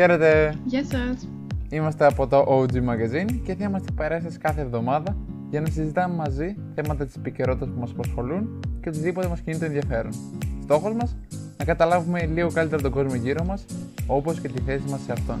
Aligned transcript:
Χαίρετε! 0.00 0.54
Γεια 0.64 0.84
σας! 0.84 1.28
Είμαστε 1.70 2.06
από 2.06 2.26
το 2.26 2.44
OG 2.48 2.72
Magazine 2.72 3.40
και 3.44 3.54
θα 3.54 3.64
είμαστε 3.64 3.92
παρέα 3.94 4.20
σας 4.20 4.38
κάθε 4.38 4.60
εβδομάδα 4.60 5.16
για 5.50 5.60
να 5.60 5.66
συζητάμε 5.66 6.14
μαζί 6.14 6.56
θέματα 6.74 7.04
της 7.04 7.14
επικαιρότητας 7.16 7.68
που 7.68 7.80
μας 7.80 7.90
απασχολούν 7.90 8.60
και 8.82 8.88
οτιδήποτε 8.88 9.28
μας 9.28 9.40
κινεί 9.40 9.58
το 9.58 9.64
ενδιαφέρον. 9.64 10.12
Στόχος 10.62 10.94
μας 10.94 11.16
να 11.56 11.64
καταλάβουμε 11.64 12.26
λίγο 12.26 12.50
καλύτερα 12.50 12.82
τον 12.82 12.90
κόσμο 12.90 13.14
γύρω 13.14 13.44
μας, 13.44 13.64
όπως 14.06 14.40
και 14.40 14.48
τη 14.48 14.60
θέση 14.60 14.84
μας 14.90 15.00
σε 15.00 15.12
αυτόν. 15.12 15.38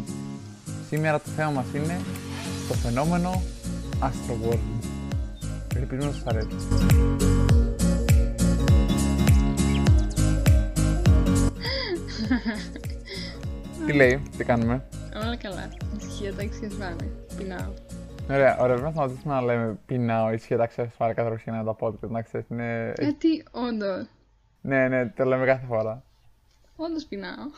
Σήμερα 0.88 1.18
το 1.18 1.28
θέμα 1.36 1.50
μας 1.50 1.66
είναι 1.74 1.98
το 2.68 2.74
φαινόμενο 2.74 3.42
Astro 4.00 4.48
World. 4.48 4.58
Ελπίζουμε 5.76 6.06
να 6.06 6.12
σας 6.12 6.26
αρέσει. 6.26 6.56
τι 13.88 13.94
λέει, 13.94 14.22
τι 14.36 14.44
κάνουμε; 14.44 14.88
Όλα 15.16 15.36
καλά. 15.36 15.70
Ησυχία, 15.96 16.34
τάξη 16.34 16.60
και 16.60 16.66
ασφάλεια. 16.66 17.10
Πεινάω. 17.36 17.72
Ωραία, 18.30 18.58
ωραία, 18.58 18.74
πρέπει 18.76 18.82
να 18.82 18.90
σταματήσουμε 18.90 19.34
να 19.34 19.42
λέμε 19.42 19.78
πεινάω, 19.86 20.32
ισχύει 20.32 20.56
τα 20.56 20.66
ξέρει 20.66 20.90
πάρα 20.98 21.12
κάθε 21.12 21.28
φορά 21.28 21.40
ξεκινάει 21.40 21.64
τα 21.64 21.76
podcast. 21.80 22.08
Να 22.08 22.22
ξέρεις, 22.22 22.46
είναι. 22.48 22.92
Γιατί, 22.98 23.44
όντως. 23.50 24.06
Ναι, 24.60 24.88
ναι, 24.88 25.06
το 25.06 25.24
λέμε 25.24 25.46
κάθε 25.46 25.66
φορά. 25.66 26.02
Όντως 26.76 27.04
πεινάω. 27.04 27.50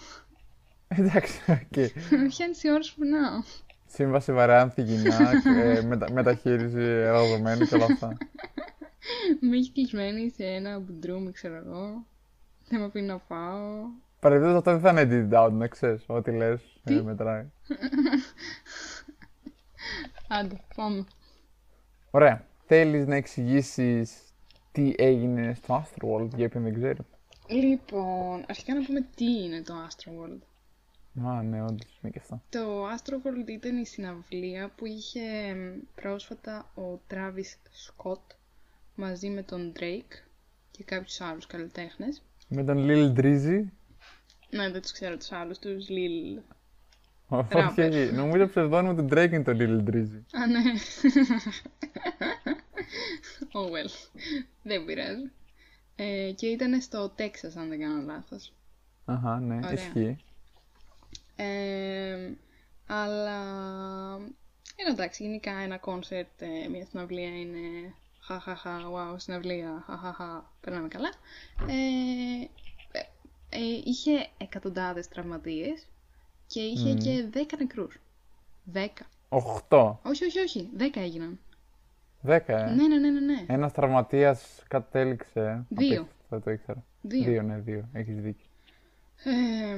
Εντάξει, 0.88 1.40
οκ. 1.52 1.76
Με 2.10 2.26
πιάνεις 2.28 2.62
την 2.62 2.70
ώρα 2.70 2.80
που 2.80 3.00
πεινάω. 3.00 3.42
Σύμβαση 3.86 4.32
βαρέα 4.32 4.82
ανθυγιεινά, 4.82 5.30
ε, 5.62 5.82
μετα, 5.82 6.12
μεταχείριση 6.12 6.80
εργαζομένου 6.80 7.66
και 7.66 7.74
όλα 7.74 7.84
αυτά. 7.84 8.16
Με 9.40 9.56
έχει 9.56 9.72
κλεισμένη 9.72 10.30
σε 10.30 10.44
ένα 10.44 10.78
μπουντρούμι, 10.78 11.32
ξέρω 11.32 11.56
εγώ. 11.56 12.06
Δεν 12.68 12.80
με 12.80 12.84
αφήνει 12.84 13.06
να 13.06 13.18
φάω. 13.18 13.88
Παρεμπιπτόντως 14.20 14.58
αυτό 14.58 14.78
δεν 14.78 14.80
θα 14.80 15.02
είναι 15.02 15.28
edit 15.30 15.46
out, 15.46 15.52
να 15.52 15.66
ξέρεις. 15.66 16.04
Ό,τι 16.06 16.30
λες, 16.30 16.80
ε, 16.84 17.00
μετράει. 17.00 17.46
Άντε, 20.28 20.60
πάμε. 20.74 21.04
Ωραία. 22.10 22.44
Θέλεις 22.66 23.06
να 23.06 23.16
εξηγήσεις 23.16 24.22
τι 24.72 24.94
έγινε 24.96 25.54
στο 25.54 25.84
Astroworld 25.84 26.28
για 26.34 26.46
όποιον 26.46 26.62
δεν 26.62 26.74
ξέρει. 26.74 26.98
Λοιπόν, 27.46 28.44
αρχικά 28.48 28.74
να 28.74 28.84
πούμε 28.84 29.06
τι 29.14 29.24
είναι 29.24 29.62
το 29.62 29.74
Astroworld. 29.88 30.38
Α, 31.26 31.42
ναι, 31.42 31.62
όντως 31.62 31.98
είναι 32.02 32.12
και 32.12 32.18
αυτό. 32.18 32.42
Το 32.48 32.86
Astroworld 32.86 33.48
ήταν 33.48 33.76
η 33.76 33.86
συναυλία 33.86 34.70
που 34.76 34.86
είχε 34.86 35.20
πρόσφατα 35.94 36.70
ο 36.74 37.00
Travis 37.10 37.54
Scott 37.86 38.34
μαζί 38.94 39.28
με 39.28 39.42
τον 39.42 39.72
Drake 39.76 40.22
και 40.70 40.84
κάποιους 40.84 41.20
άλλους 41.20 41.46
καλλιτέχνες. 41.46 42.22
Με 42.48 42.64
τον 42.64 42.86
Lil 42.88 43.18
Drizzy. 43.18 43.64
Ναι, 44.50 44.70
δεν 44.70 44.82
τους 44.82 44.92
ξέρω 44.92 45.16
τους 45.16 45.32
άλλους, 45.32 45.58
τους 45.58 45.86
Lil... 45.88 46.42
Όχι, 47.28 47.80
όχι. 47.80 48.12
Νομίζω 48.12 48.48
ψευδόνιμο 48.48 48.94
του 48.94 49.08
Drake 49.10 49.30
είναι 49.32 49.42
το 49.42 49.52
Lil 49.52 49.90
Drizzy. 49.90 50.20
Α, 50.32 50.46
ναι. 50.46 50.62
oh 53.52 53.70
well. 53.70 54.20
Δεν 54.62 54.84
πειράζει. 54.84 55.30
Ε, 55.96 56.32
και 56.36 56.46
ήταν 56.46 56.80
στο 56.80 57.08
Τέξας, 57.08 57.56
αν 57.56 57.68
δεν 57.68 57.80
κάνω 57.80 58.02
λάθος. 58.02 58.52
Αχα, 59.04 59.40
ναι, 59.40 59.54
Ωραία. 59.54 59.72
ισχύει. 59.72 60.16
Ε, 61.36 62.30
αλλά 62.86 63.40
είναι 64.76 64.90
εντάξει, 64.90 65.22
γενικά 65.22 65.52
ένα 65.52 65.78
κόνσερτ, 65.78 66.42
ε, 66.42 66.68
μια 66.68 66.86
συναυλία 66.90 67.40
είναι 67.40 67.94
χαχαχα, 68.20 68.80
wow, 68.92 69.14
συναυλία, 69.16 69.84
χαχαχα, 69.86 70.52
περνάμε 70.60 70.88
καλά. 70.88 71.08
Ε, 71.66 71.72
ε, 71.72 72.42
ε, 72.42 72.48
είχε 73.84 74.28
εκατοντάδες 74.38 75.08
τραυματίες 75.08 75.86
και 76.46 76.60
είχε 76.60 76.94
και 76.94 77.28
10 77.34 77.38
νεκρούς. 77.58 78.00
10. 78.72 78.86
Οχτώ. 79.28 80.00
Όχι, 80.04 80.24
όχι, 80.24 80.38
όχι, 80.40 80.68
10 80.78 80.82
έγιναν. 81.00 81.38
Δέκα, 82.20 82.58
ε. 82.58 82.74
Ναι, 82.74 82.86
ναι, 82.88 82.98
ναι, 82.98 83.10
ναι, 83.10 83.20
ναι. 83.20 83.44
Ένας 83.46 83.72
τραυματίας 83.72 84.62
κατέληξε. 84.68 85.64
Δύο. 85.68 86.00
Απίστευτο, 86.00 86.14
Δεν 86.28 86.42
το 86.42 86.50
ήξερα. 86.50 86.84
Δύο. 87.00 87.24
Δύο, 87.24 87.42
ναι, 87.42 87.58
δύο. 87.58 87.88
Έχεις 87.92 88.20
δίκιο. 88.20 88.46
Ε, 89.24 89.76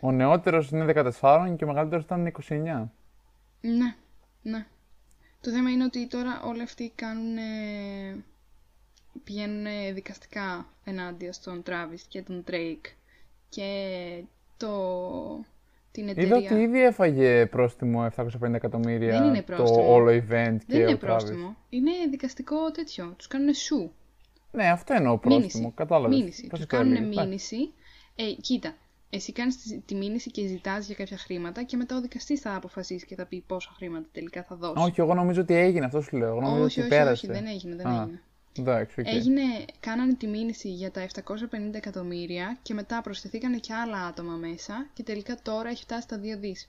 Ο 0.00 0.12
νεότερος 0.12 0.70
είναι 0.70 0.84
14 1.20 1.54
και 1.56 1.64
ο 1.64 1.66
μεγαλύτερος 1.66 2.04
ήταν 2.04 2.32
29. 2.48 2.88
ναι, 3.60 3.94
ναι. 4.42 4.66
Το 5.40 5.50
θέμα 5.50 5.70
είναι 5.70 5.84
ότι 5.84 6.06
τώρα 6.06 6.42
όλοι 6.44 6.62
αυτοί 6.62 6.92
κάνουν, 6.94 7.36
ε, 7.36 8.24
πηγαίνουν 9.24 9.66
ε, 9.66 9.92
δικαστικά 9.92 10.66
ενάντια 10.84 11.32
στον 11.32 11.62
Travis 11.66 12.00
και 12.08 12.22
τον 12.22 12.44
Drake 12.48 12.92
και 13.50 13.68
το, 14.56 14.70
την 15.92 16.08
Είδα 16.08 16.20
εταιρεία... 16.20 16.36
ότι 16.50 16.60
ήδη 16.62 16.82
έφαγε 16.84 17.46
πρόστιμο 17.46 18.08
750 18.16 18.52
εκατομμύρια 18.52 19.18
Δεν 19.18 19.28
είναι 19.28 19.42
το 19.42 19.52
πρόστιμο. 19.54 19.92
όλο 19.92 20.10
event 20.10 20.22
Δεν 20.30 20.58
και 20.66 20.76
είναι 20.76 20.90
ο 20.90 20.94
Travis. 20.94 20.98
πρόστιμο. 20.98 21.56
Είναι 21.68 21.90
δικαστικό 22.10 22.70
τέτοιο. 22.70 23.14
Τους 23.16 23.26
κάνουν 23.26 23.54
σου. 23.54 23.92
Ναι, 24.52 24.70
αυτό 24.70 24.94
εννοώ 24.94 25.18
πρόστιμο. 25.18 25.38
Μήνυση. 25.58 25.72
Κατάλαβες. 25.76 26.18
Μήνυση. 26.18 26.48
Τους 26.48 26.66
κάνουν 26.66 27.08
μήνυση. 27.08 27.72
Ε, 28.16 28.24
κοίτα, 28.40 28.74
εσύ 29.10 29.32
κάνεις 29.32 29.56
τη, 29.62 29.78
τη 29.80 29.94
μήνυση 29.94 30.30
και 30.30 30.46
ζητάς 30.46 30.86
για 30.86 30.94
κάποια 30.94 31.16
χρήματα 31.16 31.62
και 31.62 31.76
μετά 31.76 31.96
ο 31.96 32.00
δικαστής 32.00 32.40
θα 32.40 32.54
αποφασίσει 32.54 33.06
και 33.06 33.14
θα 33.14 33.26
πει 33.26 33.44
πόσα 33.46 33.70
χρήματα 33.76 34.08
τελικά 34.12 34.42
θα 34.42 34.56
δώσει. 34.56 34.74
Όχι, 34.84 35.00
εγώ 35.00 35.14
νομίζω 35.14 35.40
ότι 35.40 35.54
έγινε, 35.54 35.84
αυτό 35.84 36.00
σου 36.00 36.16
λέω. 36.16 36.28
Εγώ 36.28 36.40
νομίζω 36.40 36.64
όχι, 36.64 36.80
ότι 36.80 36.88
όχι, 36.88 36.98
πέρασε. 36.98 37.26
όχι, 37.26 37.40
δεν 37.40 37.46
έγινε, 37.46 37.76
δεν 37.76 37.86
Α, 37.86 38.02
έγινε. 38.02 38.22
Εντάξει, 38.58 39.00
οκ. 39.00 39.06
Έγινε, 39.06 39.42
κάνανε 39.80 40.14
τη 40.14 40.26
μήνυση 40.26 40.68
για 40.68 40.90
τα 40.90 41.06
750 41.14 41.74
εκατομμύρια 41.74 42.58
και 42.62 42.74
μετά 42.74 43.00
προσθεθήκανε 43.00 43.56
και 43.58 43.72
άλλα 43.74 44.04
άτομα 44.06 44.32
μέσα 44.36 44.86
και 44.94 45.02
τελικά 45.02 45.36
τώρα 45.42 45.68
έχει 45.68 45.82
φτάσει 45.82 46.02
στα 46.02 46.20
2 46.20 46.38
δις. 46.38 46.68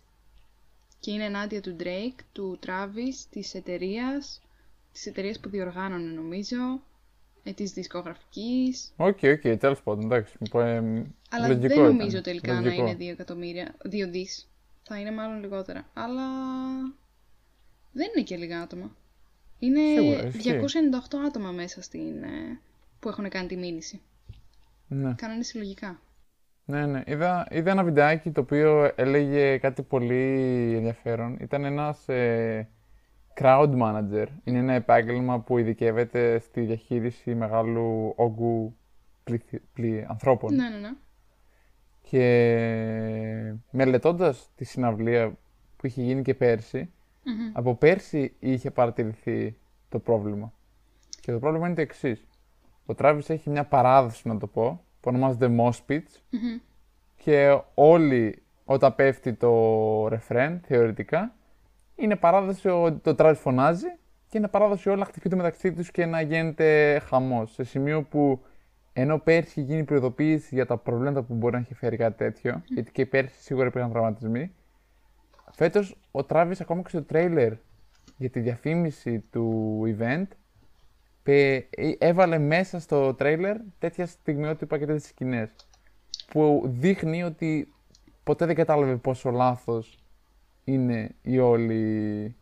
Και 1.00 1.12
είναι 1.12 1.24
ενάντια 1.24 1.62
του 1.62 1.76
Drake, 1.80 2.20
του 2.32 2.60
Travis, 2.66 3.26
της 3.30 3.54
εταιρείας, 3.54 4.42
της 4.94 5.06
εταιρείας 5.06 5.40
που 5.40 5.50
διοργάνωνε 5.50 6.12
νομίζω, 6.12 6.82
ε, 7.44 7.52
της 7.52 7.72
δισκογραφικής. 7.72 8.94
OK, 8.98 9.20
OK, 9.24 9.58
τέλος 9.58 9.82
πάντων, 9.84 10.06
εντάξει. 10.06 10.34
Ε, 10.54 10.60
Αλλά 11.30 11.48
λογικό 11.48 11.68
δεν 11.68 11.72
ήταν. 11.72 11.96
νομίζω 11.96 12.22
τελικά 12.22 12.54
Λογικό. 12.62 12.84
να 12.84 12.90
είναι 12.90 12.98
2 13.00 13.10
εκατομμύρια, 13.12 13.76
2 13.90 14.08
δις. 14.10 14.50
Θα 14.84 15.00
είναι 15.00 15.12
μάλλον 15.12 15.40
λιγότερα. 15.42 15.90
Αλλά 15.94 16.28
δεν 17.92 18.08
είναι 18.16 18.24
και 18.24 18.38
λίγα 18.38 18.62
άτομα. 18.62 18.96
Είναι 19.64 19.80
Σίγουρα, 20.00 20.28
ισχύει. 20.28 20.60
298 20.60 21.18
άτομα 21.28 21.52
μέσα 21.52 21.82
στην, 21.82 22.24
ε, 22.24 22.60
που 23.00 23.10
έχουν 23.10 23.30
κάνει 23.30 23.48
τη 23.48 23.56
μήνυση. 23.58 24.02
Ναι. 24.88 25.14
Κάνανε 25.18 25.44
συλλογικά. 25.44 26.00
Ναι, 26.66 26.86
ναι. 26.86 27.04
Είδα, 27.06 27.48
είδα 27.52 27.72
ένα 27.72 27.84
βιντεάκι 27.84 28.32
το 28.32 28.42
οποίο 28.42 28.92
έλεγε 28.96 29.58
κάτι 29.58 29.82
πολύ 29.82 30.74
ενδιαφέρον. 30.76 31.38
Ήταν 31.42 31.66
ένας 31.66 32.10
ε, 32.10 32.70
crowd 33.42 33.72
manager. 33.82 34.26
Είναι 34.44 34.58
ένα 34.58 34.74
επάγγελμα 34.74 35.40
που 35.40 35.58
ειδικεύεται 35.58 36.40
στη 36.40 36.62
διαχείριση 36.62 37.36
μεγάλου 37.36 38.14
όγκου 38.16 38.76
πληθυ- 39.24 39.62
πλη- 39.74 40.06
ανθρώπων. 40.10 40.56
Ναι, 40.56 40.70
ναι, 40.70 40.78
ναι. 40.78 40.92
Και 42.02 43.54
μελετώντας 43.72 44.50
τη 44.56 44.64
συναυλία 44.66 45.38
που 45.78 45.88
είχε 45.88 46.02
γίνει 46.02 46.22
και 46.22 46.34
πέρσι, 46.34 46.92
Μμμ. 47.24 47.52
από 47.54 47.76
πέρσι 47.76 48.36
είχε 48.40 48.72
παρατηρηθεί 48.72 49.58
το 49.90 50.00
πρόβλημα. 50.00 50.54
Και 51.20 51.32
το 51.32 51.40
πρόβλημα 51.40 51.66
είναι 51.66 51.76
το 51.76 51.82
εξής. 51.82 52.28
Ο 52.86 52.94
Travis 52.98 53.22
έχει 53.30 53.50
μια 53.50 53.66
παράδοση, 53.66 54.28
να 54.28 54.38
το 54.38 54.48
πω, 54.48 54.84
που 55.00 55.10
ονομάζεται 55.10 55.56
Mospitz, 55.60 56.06
Μμμ. 56.30 56.60
και 57.16 57.62
όλοι 57.74 58.42
όταν 58.66 58.96
πέφτει 58.96 59.34
το 59.34 60.08
ρεφρέν, 60.08 60.60
θεωρητικά, 60.66 61.36
είναι 61.96 62.16
παράδοση 62.16 62.68
ότι 62.70 63.00
το 63.00 63.16
Travis 63.18 63.36
φωνάζει 63.38 63.88
και 64.30 64.38
είναι 64.38 64.48
παράδοση 64.48 64.90
όλα 64.90 64.98
να 64.98 65.06
χτυπιούνται 65.06 65.36
μεταξύ 65.36 65.74
τους 65.74 65.92
και 65.92 66.06
να 66.06 66.22
γίνεται 66.22 67.00
χαμός. 67.00 67.54
Σε 67.54 67.64
σημείο 67.64 68.04
που 68.04 68.42
ενώ 68.94 69.20
πέρσι 69.20 69.60
είχε 69.60 69.62
γίνει 69.62 69.84
προειδοποίηση 69.84 70.56
για 70.56 70.66
τα 70.66 70.78
προβλήματα 70.78 71.22
που 71.22 71.34
μπορεί 71.34 71.54
να 71.54 71.60
έχει 71.60 71.74
φέρει 71.74 71.98
κάτι 71.98 72.18
τέτοιο, 72.18 72.62
γιατί 72.66 72.92
και 72.92 73.06
πέρσι 73.06 73.42
σίγουρα 73.42 73.68
υπήρχαν 73.68 73.92
τραυματισμοί, 73.92 74.52
φέτος 75.52 75.98
ο 76.12 76.20
Travis 76.30 76.56
ακόμα 76.60 76.82
και 76.82 76.90
στο 76.90 77.04
τρέιλερ 77.04 77.54
για 78.18 78.30
τη 78.30 78.40
διαφήμιση 78.40 79.20
του 79.32 79.82
event 79.98 80.28
πε- 81.24 81.68
ε- 81.70 81.96
έβαλε 81.98 82.38
μέσα 82.38 82.80
στο 82.80 83.14
τρέιλερ 83.14 83.58
τέτοια 83.80 84.06
στιγμιότυπα 84.06 84.78
και 84.78 84.86
τέτοιες 84.86 85.08
σκηνές 85.08 85.50
που 86.28 86.62
δείχνει 86.66 87.24
ότι 87.24 87.74
ποτέ 88.24 88.46
δεν 88.46 88.56
κατάλαβε 88.56 88.96
πόσο 88.96 89.32
λάθος 89.32 90.00
είναι 90.64 91.16
η 91.22 91.40
όλη 91.40 92.36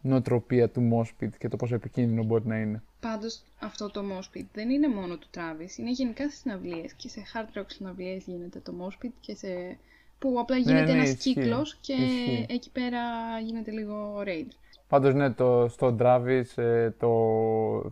νοοτροπία 0.00 0.68
του 0.68 0.88
Mospit 0.92 1.28
και 1.38 1.48
το 1.48 1.56
πόσο 1.56 1.74
επικίνδυνο 1.74 2.22
μπορεί 2.24 2.46
να 2.46 2.58
είναι. 2.58 2.82
Πάντως 3.00 3.42
αυτό 3.60 3.90
το 3.90 4.00
Moshpit 4.00 4.44
δεν 4.52 4.70
είναι 4.70 4.88
μόνο 4.88 5.16
του 5.16 5.26
Travis, 5.34 5.78
είναι 5.78 5.90
γενικά 5.90 6.28
στις 6.28 6.40
συναυλίες 6.40 6.92
και 6.92 7.08
σε 7.08 7.22
hard 7.34 7.58
rock 7.58 7.64
συναυλίες 7.66 8.24
γίνεται 8.24 8.58
το 8.60 8.72
Moshpit 8.80 9.10
και 9.20 9.34
σε... 9.34 9.78
που 10.20 10.36
απλά 10.38 10.56
γίνεται 10.56 10.84
ναι, 10.84 10.98
ένας 10.98 11.08
ισχύει. 11.08 11.32
κύκλος 11.34 11.76
και 11.80 11.92
Ισχύει. 11.92 12.46
εκεί 12.48 12.70
πέρα 12.70 13.00
γίνεται 13.44 13.70
λίγο 13.70 14.22
raid. 14.26 14.46
Πάντως 14.88 15.14
ναι, 15.14 15.30
το, 15.30 15.68
στο 15.68 15.96
Travis 16.00 16.44
ε, 16.62 16.90
το 16.90 17.10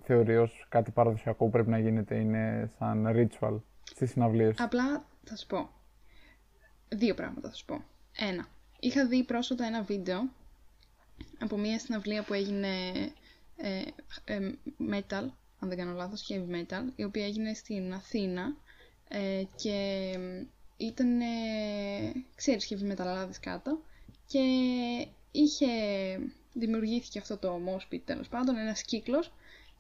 θεωρεί 0.05 0.37
ως 0.37 0.67
κάτι 0.69 0.91
παραδοσιακό 0.91 1.45
που 1.45 1.51
πρέπει 1.51 1.71
να 1.71 1.79
γίνεται 1.79 2.15
είναι 2.15 2.71
σαν 2.79 3.07
ritual 3.17 3.61
στις 3.83 4.11
συναυλίες. 4.11 4.55
Απλά 4.59 5.05
θα 5.25 5.37
σου 5.37 5.47
πω. 5.47 5.69
Δύο 6.89 7.15
πράγματα 7.15 7.49
θα 7.49 7.55
σου 7.55 7.65
πω. 7.65 7.85
Ένα. 8.19 8.49
Είχα 8.81 9.07
δει 9.07 9.25
πρόσφατα 9.25 9.65
ένα 9.67 9.83
βίντεο 9.83 10.29
από 11.39 11.57
μια 11.57 11.79
συναυλία 11.79 12.23
που 12.23 12.33
έγινε 12.35 12.69
ε, 13.57 13.81
ε, 14.25 14.53
metal, 14.91 15.27
αν 15.61 15.69
δεν 15.69 15.77
κάνω 15.77 15.93
λάθος, 15.93 16.27
heavy 16.31 16.55
metal, 16.55 16.83
η 16.97 17.05
οποία 17.05 17.25
έγινε 17.25 17.55
στην 17.55 17.93
Αθήνα 17.93 18.57
ε, 19.09 19.43
και 19.57 20.13
ήταν, 20.79 21.21
ξέρεις, 22.35 22.69
heavy 22.71 22.93
metal 22.93 23.31
κάτω. 23.41 23.81
Και 24.27 24.39
είχε, 25.31 25.67
δημιουργήθηκε 26.53 27.19
αυτό 27.19 27.37
το 27.37 27.61
mosh 27.67 27.99
τέλος 28.05 28.29
πάντων, 28.29 28.57
ένας 28.57 28.83
κύκλος. 28.83 29.33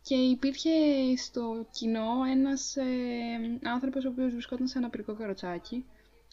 Και 0.03 0.15
υπήρχε 0.15 0.71
στο 1.17 1.67
κοινό 1.71 2.25
ένας 2.31 2.77
ε, 2.77 2.85
άνθρωπος 3.63 4.05
ο 4.05 4.09
οποίος 4.09 4.33
βρισκόταν 4.33 4.67
σε 4.67 4.79
ένα 4.79 4.91
πυρικό 4.91 5.15
καροτσάκι. 5.15 5.85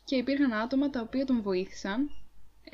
Και 0.06 0.16
υπήρχαν 0.16 0.54
άτομα 0.54 0.90
τα 0.90 1.02
οποία 1.02 1.26
τον 1.26 1.42
βοήθησαν. 1.42 2.10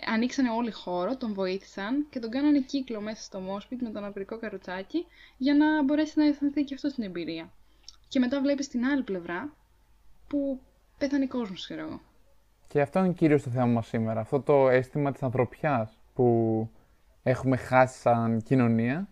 Ανοίξανε 0.05 0.49
όλοι 0.49 0.71
χώρο, 0.71 1.17
τον 1.17 1.33
βοήθησαν 1.33 2.07
και 2.09 2.19
τον 2.19 2.29
κάνανε 2.29 2.59
κύκλο 2.59 3.01
μέσα 3.01 3.21
στο 3.21 3.39
μόσπιτ 3.39 3.81
με 3.81 3.89
τον 3.89 4.05
απειρικό 4.05 4.37
καροτσάκι 4.37 5.05
για 5.37 5.55
να 5.55 5.83
μπορέσει 5.83 6.19
να 6.19 6.25
αισθανθεί 6.25 6.63
και 6.63 6.73
αυτός 6.73 6.91
στην 6.91 7.03
εμπειρία. 7.03 7.51
Και 8.07 8.19
μετά 8.19 8.41
βλέπεις 8.41 8.67
την 8.67 8.85
άλλη 8.85 9.03
πλευρά 9.03 9.55
που 10.27 10.59
πέθανε 11.01 11.25
κόσμος, 11.25 11.63
ξέρω 11.63 11.81
εγώ. 11.81 11.99
Και 12.67 12.81
αυτό 12.81 12.99
είναι 12.99 13.13
κυρίως 13.13 13.43
το 13.43 13.49
θέμα 13.49 13.65
μας 13.65 13.87
σήμερα. 13.87 14.19
Αυτό 14.19 14.41
το 14.41 14.69
αίσθημα 14.69 15.11
της 15.11 15.23
ανθρωπιάς 15.23 15.99
που 16.13 16.69
έχουμε 17.23 17.57
χάσει 17.57 17.99
σαν 17.99 18.41
κοινωνία 18.41 19.07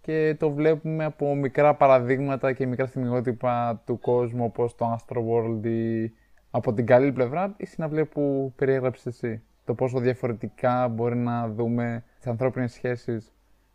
και 0.00 0.36
το 0.38 0.50
βλέπουμε 0.50 1.04
από 1.04 1.34
μικρά 1.34 1.74
παραδείγματα 1.74 2.52
και 2.52 2.66
μικρά 2.66 2.86
στιγμιότυπα 2.86 3.82
του 3.86 3.98
κόσμου 3.98 4.44
όπως 4.44 4.74
το 4.74 4.98
Astro 4.98 5.16
World 5.16 5.66
ή 5.66 6.12
από 6.50 6.72
την 6.72 6.86
καλή 6.86 7.12
πλευρά 7.12 7.54
η 7.56 7.66
συναυλία 7.66 8.06
που 8.06 8.52
περιέγραψες 8.56 9.06
εσύ 9.06 9.42
το 9.64 9.74
πόσο 9.74 9.98
διαφορετικά 9.98 10.88
μπορεί 10.88 11.16
να 11.16 11.48
δούμε 11.48 12.04
τις 12.16 12.26
ανθρώπινες 12.26 12.72
σχέσεις 12.72 13.32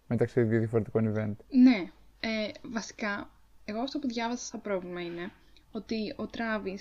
μεταξύ 0.08 0.42
δύο 0.42 0.60
διαφορετικών 0.60 1.14
event. 1.14 1.36
Ναι. 1.50 1.90
Ε, 2.20 2.52
βασικά, 2.72 3.30
εγώ 3.66 3.80
αυτό 3.80 4.00
που 4.00 4.08
διάβασα 4.08 4.46
σαν 4.46 4.62
πρόβλημα 4.62 5.02
είναι 5.02 5.32
ότι 5.72 6.14
ο 6.16 6.28
Τράβη. 6.28 6.80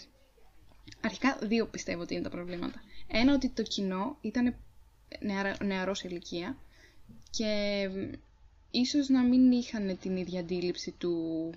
Αρχικά, 1.00 1.38
δύο 1.42 1.66
πιστεύω 1.66 2.02
ότι 2.02 2.14
είναι 2.14 2.22
τα 2.22 2.30
προβλήματα. 2.30 2.82
Ένα, 3.06 3.34
ότι 3.34 3.48
το 3.48 3.62
κοινό 3.62 4.16
ήταν 4.20 4.54
νεαρός 5.64 5.98
σε 5.98 6.08
ηλικία 6.08 6.56
και 7.30 7.82
ίσως 8.70 9.08
να 9.08 9.22
μην 9.22 9.52
είχαν 9.52 9.98
την 10.00 10.16
ίδια 10.16 10.40
αντίληψη 10.40 10.94
του... 10.98 11.52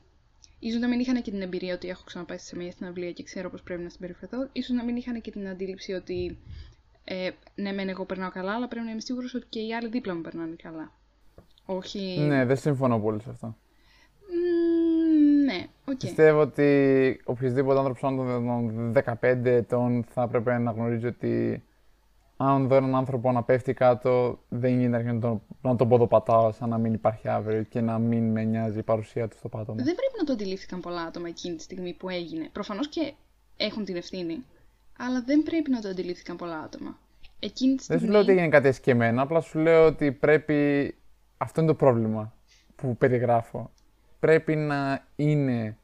Ίσως 0.59 0.79
να 0.79 0.87
μην 0.87 0.99
είχαν 0.99 1.21
και 1.21 1.31
την 1.31 1.41
εμπειρία 1.41 1.73
ότι 1.73 1.87
έχω 1.87 2.03
ξαναπάει 2.05 2.37
σε 2.37 2.55
μια 2.55 2.71
συναυλία 2.71 3.11
και 3.11 3.23
ξέρω 3.23 3.49
πώς 3.49 3.61
πρέπει 3.61 3.81
να 3.81 3.89
συμπεριφερθώ. 3.89 4.49
Ίσως 4.51 4.75
να 4.75 4.83
μην 4.83 4.95
είχαν 4.95 5.21
και 5.21 5.31
την 5.31 5.47
αντίληψη 5.47 5.93
ότι 5.93 6.37
ε, 7.03 7.29
ναι, 7.55 7.71
μεν 7.71 7.89
εγώ 7.89 8.05
περνάω 8.05 8.29
καλά, 8.29 8.53
αλλά 8.53 8.67
πρέπει 8.67 8.85
να 8.85 8.91
είμαι 8.91 9.01
σίγουρος 9.01 9.33
ότι 9.33 9.45
και 9.49 9.59
οι 9.59 9.73
άλλοι 9.73 9.87
δίπλα 9.87 10.15
μου 10.15 10.21
περνάνε 10.21 10.55
καλά. 10.63 10.91
Όχι. 11.65 12.17
Ναι, 12.19 12.45
δεν 12.45 12.57
συμφωνώ 12.57 12.99
πολύ 12.99 13.21
σε 13.21 13.29
αυτό. 13.29 13.57
Ναι, 15.91 15.97
OK. 15.97 15.99
Okay. 15.99 16.05
Πιστεύω 16.05 16.39
ότι 16.39 17.21
οποιοδήποτε 17.25 17.77
άνθρωπος 17.77 18.03
άνω 18.03 18.23
των 18.23 18.93
15 19.21 19.45
ετών 19.45 20.05
θα 20.09 20.21
έπρεπε 20.21 20.57
να 20.57 20.71
γνωρίζει 20.71 21.05
ότι 21.05 21.63
αν 22.37 22.67
δω 22.67 22.75
έναν 22.75 22.95
άνθρωπο 22.95 23.31
να 23.31 23.43
πέφτει 23.43 23.73
κάτω, 23.73 24.39
δεν 24.49 24.79
γίνεται 24.79 25.11
να 25.11 25.19
τον, 25.19 25.41
να 25.61 25.75
τον 25.75 25.87
ποδοπατάω 25.87 26.51
σαν 26.51 26.69
να 26.69 26.77
μην 26.77 26.93
υπάρχει 26.93 27.27
αύριο 27.27 27.63
και 27.63 27.81
να 27.81 27.99
μην 27.99 28.31
με 28.31 28.43
νοιάζει 28.43 28.79
η 28.79 28.83
παρουσία 28.83 29.27
του 29.27 29.37
στο 29.37 29.49
πάτωμα. 29.49 29.83
Δεν 29.83 29.95
πρέπει 29.95 30.13
να 30.17 30.23
το 30.23 30.33
αντιλήφθηκαν 30.33 30.79
πολλά 30.79 31.01
άτομα 31.01 31.27
εκείνη 31.27 31.55
τη 31.55 31.63
στιγμή 31.63 31.93
που 31.93 32.09
έγινε. 32.09 32.49
Προφανώς 32.51 32.87
και 32.87 33.13
έχουν 33.57 33.85
την 33.85 33.95
ευθύνη 33.95 34.43
αλλά 35.03 35.23
δεν 35.25 35.43
πρέπει 35.43 35.71
να 35.71 35.81
το 35.81 35.89
αντιλήφθηκαν 35.89 36.35
πολλά 36.35 36.59
άτομα. 36.59 36.99
Εκείνη 37.39 37.75
τη 37.75 37.83
στιγμή... 37.83 38.01
Δεν 38.01 38.09
σου 38.09 38.13
λέω 38.13 38.21
ότι 38.23 38.31
έγινε 38.31 38.49
κάτι 38.49 38.67
εσκεμμένο, 38.67 39.21
απλά 39.21 39.41
σου 39.41 39.59
λέω 39.59 39.85
ότι 39.85 40.11
πρέπει. 40.11 40.95
Αυτό 41.37 41.61
είναι 41.61 41.69
το 41.69 41.75
πρόβλημα 41.75 42.33
που 42.75 42.97
περιγράφω. 42.97 43.71
Πρέπει 44.19 44.55
να 44.55 45.07
είναι 45.15 45.77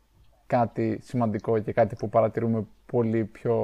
κάτι 0.47 0.99
σημαντικό 1.03 1.59
και 1.59 1.73
κάτι 1.73 1.95
που 1.95 2.09
παρατηρούμε 2.09 2.67
πολύ 2.85 3.25
πιο 3.25 3.55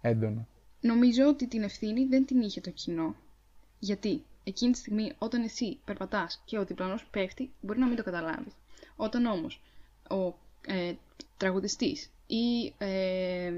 έντονα. 0.00 0.46
Νομίζω 0.80 1.26
ότι 1.26 1.46
την 1.46 1.62
ευθύνη 1.62 2.04
δεν 2.04 2.26
την 2.26 2.40
είχε 2.40 2.60
το 2.60 2.70
κοινό. 2.70 3.14
Γιατί 3.78 4.22
εκείνη 4.44 4.72
τη 4.72 4.78
στιγμή 4.78 5.12
όταν 5.18 5.42
εσύ 5.42 5.78
περπατάς 5.84 6.42
και 6.44 6.58
ο 6.58 6.64
διπλανός 6.64 7.06
πέφτει, 7.10 7.50
μπορεί 7.60 7.78
να 7.78 7.86
μην 7.86 7.96
το 7.96 8.02
καταλάβεις. 8.02 8.52
Όταν 8.96 9.26
όμως 9.26 9.62
ο 10.10 10.34
ε, 10.66 10.92
τραγουδιστής 11.36 12.10
ή 12.26 12.74
ε, 12.78 13.52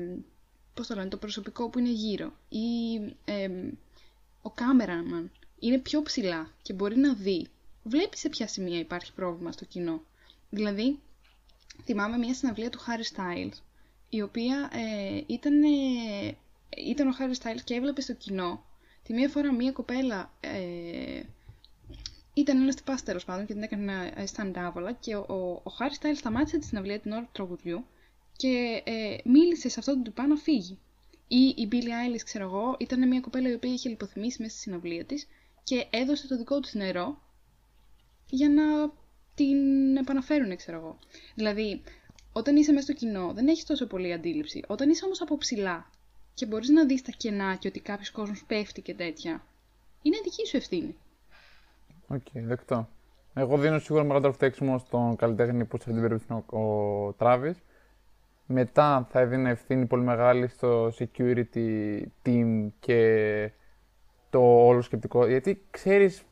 πώς 0.74 0.86
το 0.86 0.94
λένε, 0.94 1.08
το 1.08 1.16
προσωπικό 1.16 1.68
που 1.68 1.78
είναι 1.78 1.90
γύρω 1.90 2.32
ή 2.48 2.98
ο 4.42 4.50
κάμεραμαν 4.50 5.30
είναι 5.58 5.78
πιο 5.78 6.02
ψηλά 6.02 6.50
και 6.62 6.72
μπορεί 6.72 6.96
να 6.96 7.14
δει, 7.14 7.46
βλέπει 7.82 8.16
σε 8.16 8.28
ποια 8.28 8.46
σημεία 8.46 8.78
υπάρχει 8.78 9.12
πρόβλημα 9.12 9.52
στο 9.52 9.64
κοινό. 9.64 10.02
Δηλαδή, 10.50 10.98
θυμάμαι 11.84 12.16
μια 12.16 12.34
συναυλία 12.34 12.70
του 12.70 12.78
Harry 12.78 13.16
Styles, 13.16 13.56
η 14.08 14.22
οποία 14.22 14.70
ε, 14.72 15.20
ήταν, 15.26 15.62
ήταν 16.86 17.08
ο 17.08 17.12
Harry 17.18 17.42
Styles 17.42 17.60
και 17.64 17.74
έβλεπε 17.74 18.00
στο 18.00 18.14
κοινό 18.14 18.64
τη 19.02 19.12
μία 19.12 19.28
φορά 19.28 19.52
μια 19.52 19.72
κοπέλα 19.72 20.32
ε, 20.40 21.22
ήταν 22.34 22.60
ένας 22.60 22.74
τυπάς 22.74 23.02
τέλος 23.02 23.24
πάντων 23.24 23.46
και 23.46 23.52
την 23.52 23.62
έκανε 23.62 23.92
να 23.92 24.22
αισθάνεται 24.22 24.60
άβολα 24.60 24.92
και 24.92 25.16
ο, 25.16 25.24
ο, 25.28 25.34
ο 25.50 25.72
Harry 25.78 26.04
Styles 26.04 26.16
σταμάτησε 26.16 26.58
τη 26.58 26.64
συναυλία 26.64 27.00
την 27.00 27.12
ώρα 27.12 27.22
του 27.22 27.30
τραγουδιού 27.32 27.84
και 28.36 28.82
ε, 28.84 29.16
μίλησε 29.24 29.68
σε 29.68 29.78
αυτόν 29.78 29.94
τον 29.94 30.02
τυπά 30.02 30.26
να 30.26 30.36
φύγει. 30.36 30.78
Ή 31.28 31.54
η 31.56 31.68
Billie 31.72 31.74
Eilish, 31.74 32.22
ξέρω 32.24 32.44
εγώ, 32.44 32.76
ήταν 32.78 33.08
μια 33.08 33.20
κοπέλα 33.20 33.48
η 33.48 33.52
οποία 33.52 33.72
είχε 33.72 33.88
λιποθυμήσει 33.88 34.42
μέσα 34.42 34.52
στη 34.54 34.62
συναυλία 34.62 35.04
της 35.04 35.28
και 35.64 35.86
έδωσε 35.90 36.26
το 36.28 36.36
δικό 36.36 36.60
του 36.60 36.68
νερό 36.72 37.22
για 38.30 38.48
να 38.48 38.92
την 39.42 39.96
επαναφέρουν, 39.96 40.56
ξέρω 40.56 40.78
εγώ. 40.78 40.98
Δηλαδή, 41.34 41.82
όταν 42.32 42.56
είσαι 42.56 42.72
μέσα 42.72 42.84
στο 42.84 42.92
κοινό, 42.92 43.32
δεν 43.34 43.48
έχεις 43.48 43.64
τόσο 43.64 43.86
πολύ 43.86 44.12
αντίληψη. 44.12 44.64
Όταν 44.66 44.90
είσαι 44.90 45.04
όμως 45.04 45.20
από 45.22 45.36
ψηλά 45.36 45.90
και 46.34 46.46
μπορείς 46.46 46.68
να 46.68 46.86
δεις 46.86 47.02
τα 47.02 47.12
κενά 47.16 47.56
και 47.56 47.68
ότι 47.68 47.80
κάποιος 47.80 48.10
κόσμος 48.10 48.44
πέφτει 48.46 48.80
και 48.80 48.94
τέτοια, 48.94 49.44
είναι 50.02 50.16
δική 50.22 50.46
σου 50.46 50.56
ευθύνη. 50.56 50.96
OK, 52.08 52.18
okay, 52.18 52.40
δεκτό. 52.42 52.88
Εγώ 53.34 53.58
δίνω 53.58 53.78
σίγουρα 53.78 54.02
μεγαλύτερο 54.02 54.32
φταίξιμο 54.32 54.78
στον 54.78 55.16
καλλιτέχνη 55.16 55.64
που 55.64 55.76
σε 55.76 55.84
αυτή 55.88 55.92
την 55.92 56.02
περίπτωση 56.02 56.26
είναι 56.30 56.62
ο 56.62 57.12
Travis. 57.12 57.54
Μετά 58.46 59.08
θα 59.10 59.20
έδινε 59.20 59.50
ευθύνη 59.50 59.86
πολύ 59.86 60.02
μεγάλη 60.02 60.48
στο 60.48 60.92
security 60.98 62.00
team 62.26 62.68
και 62.80 63.50
το 64.30 64.66
όλο 64.66 64.82
σκεπτικό. 64.82 65.26
Γιατί 65.26 65.62
ξέρεις 65.70 66.22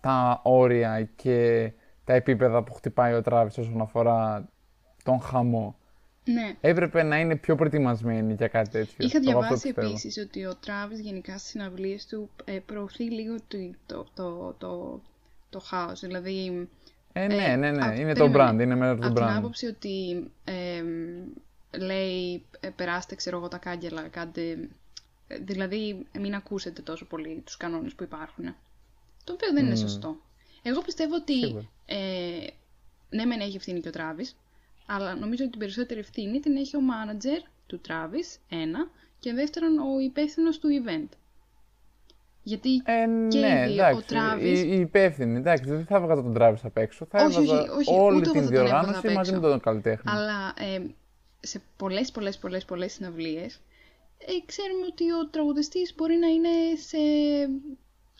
τα 0.00 0.40
όρια 0.44 1.08
και 1.16 1.70
τα 2.08 2.14
επίπεδα 2.14 2.62
που 2.62 2.72
χτυπάει 2.72 3.14
ο 3.14 3.22
Τράβης 3.22 3.58
όσον 3.58 3.80
αφορά 3.80 4.48
τον 5.02 5.20
χαμό. 5.20 5.76
Ναι. 6.24 6.56
Έπρεπε 6.60 7.02
να 7.02 7.18
είναι 7.18 7.36
πιο 7.36 7.54
προετοιμασμένοι 7.54 8.34
για 8.34 8.48
κάτι 8.48 8.70
τέτοιο. 8.70 9.06
Είχα 9.06 9.20
διαβάσει 9.20 9.68
επίσης 9.76 10.18
ότι 10.18 10.44
ο 10.44 10.54
Τράβης 10.54 11.00
γενικά 11.00 11.38
στις 11.38 11.50
συναυλίες 11.50 12.06
του 12.06 12.30
ε, 12.44 12.58
προωθεί 12.66 13.04
λίγο 13.04 13.34
το, 13.48 13.58
το, 13.86 14.06
το, 14.14 14.54
το, 14.58 15.02
το 15.50 15.60
χάος. 15.60 16.00
Δηλαδή... 16.00 16.68
Ε, 17.12 17.26
ναι, 17.26 17.44
ε, 17.44 17.56
ναι, 17.56 17.70
ναι. 17.70 17.94
είναι 17.98 18.14
το 18.14 18.32
brand, 18.34 18.58
είναι 18.60 18.74
μέρος 18.74 19.00
του 19.00 19.06
brand. 19.06 19.10
Από 19.10 19.20
την 19.20 19.36
άποψη 19.36 19.66
ότι 19.66 20.30
ε, 20.44 20.82
λέει 21.78 22.44
ε, 22.60 22.68
περάστε 22.68 23.14
ξέρω 23.14 23.36
εγώ 23.36 23.48
τα 23.48 23.58
κάγκελα, 23.58 24.02
κάντε... 24.02 24.68
Ε, 25.26 25.38
δηλαδή 25.38 26.06
μην 26.18 26.34
ακούσετε 26.34 26.82
τόσο 26.82 27.04
πολύ 27.04 27.42
τους 27.44 27.56
κανόνες 27.56 27.94
που 27.94 28.02
υπάρχουν. 28.02 28.44
Το 29.24 29.32
οποίο 29.32 29.52
δεν 29.52 29.66
είναι 29.66 29.76
σωστό. 29.76 30.16
Εγώ 30.68 30.80
πιστεύω 30.80 31.14
ότι 31.14 31.68
ε, 31.86 31.96
ναι 33.10 33.24
μεν 33.24 33.40
έχει 33.40 33.56
ευθύνη 33.56 33.80
και 33.80 33.88
ο 33.88 33.90
Τράβης, 33.90 34.36
αλλά 34.86 35.14
νομίζω 35.14 35.42
ότι 35.42 35.50
την 35.50 35.60
περισσότερη 35.60 36.00
ευθύνη 36.00 36.40
την 36.40 36.56
έχει 36.56 36.76
ο 36.76 36.80
μάνατζερ 36.80 37.40
του 37.66 37.78
Τράβης, 37.80 38.38
ένα, 38.48 38.90
και 39.18 39.32
δεύτερον 39.32 39.78
ο 39.78 40.00
υπεύθυνος 40.00 40.58
του 40.58 40.68
event. 40.82 41.08
Γιατί 42.42 42.82
ε, 42.84 43.04
και 43.28 43.38
ναι, 43.38 43.64
οι 43.68 43.72
δύο, 43.72 43.96
ο 43.96 44.02
Τράβης... 44.02 44.62
Η, 44.62 44.68
η 44.68 44.80
υπεύθυνη, 44.80 45.36
εντάξει, 45.36 45.70
δεν 45.70 45.86
θα 45.86 45.96
έβγαζα 45.96 46.22
τον 46.22 46.34
Τράβης 46.34 46.64
απ' 46.64 46.76
έξω. 46.76 47.06
Θα 47.10 47.24
όχι, 47.24 47.38
όχι, 47.38 47.52
όχι, 47.52 48.00
όλη 48.00 48.20
την 48.20 48.46
διοργάνωση 48.46 49.08
μαζί 49.08 49.32
με 49.32 49.40
τον 49.40 49.60
καλλιτέχνη. 49.60 50.10
Αλλά 50.10 50.54
ε, 50.58 50.82
σε 51.40 51.60
πολλές 51.76 52.10
πολλές 52.10 52.38
πολλές 52.38 52.64
πολλές 52.64 52.92
συναυλίες 52.92 53.60
ε, 54.18 54.32
ξέρουμε 54.46 54.86
ότι 54.90 55.12
ο 55.12 55.28
τραγουδιστής 55.30 55.94
μπορεί 55.96 56.16
να 56.16 56.26
είναι 56.26 56.48
σε 56.76 56.98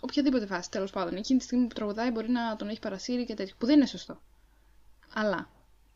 οποιαδήποτε 0.00 0.46
φάση 0.46 0.70
τέλος 0.70 0.90
πάντων. 0.90 1.16
Εκείνη 1.16 1.38
τη 1.38 1.44
στιγμή 1.44 1.66
που 1.66 1.74
τραγουδάει 1.74 2.10
μπορεί 2.10 2.30
να 2.30 2.56
τον 2.56 2.68
έχει 2.68 2.78
παρασύρει 2.78 3.24
και 3.24 3.34
τέτοιο, 3.34 3.54
που 3.58 3.66
δεν 3.66 3.76
είναι 3.76 3.86
σωστό. 3.86 4.20
Αλλά 5.14 5.48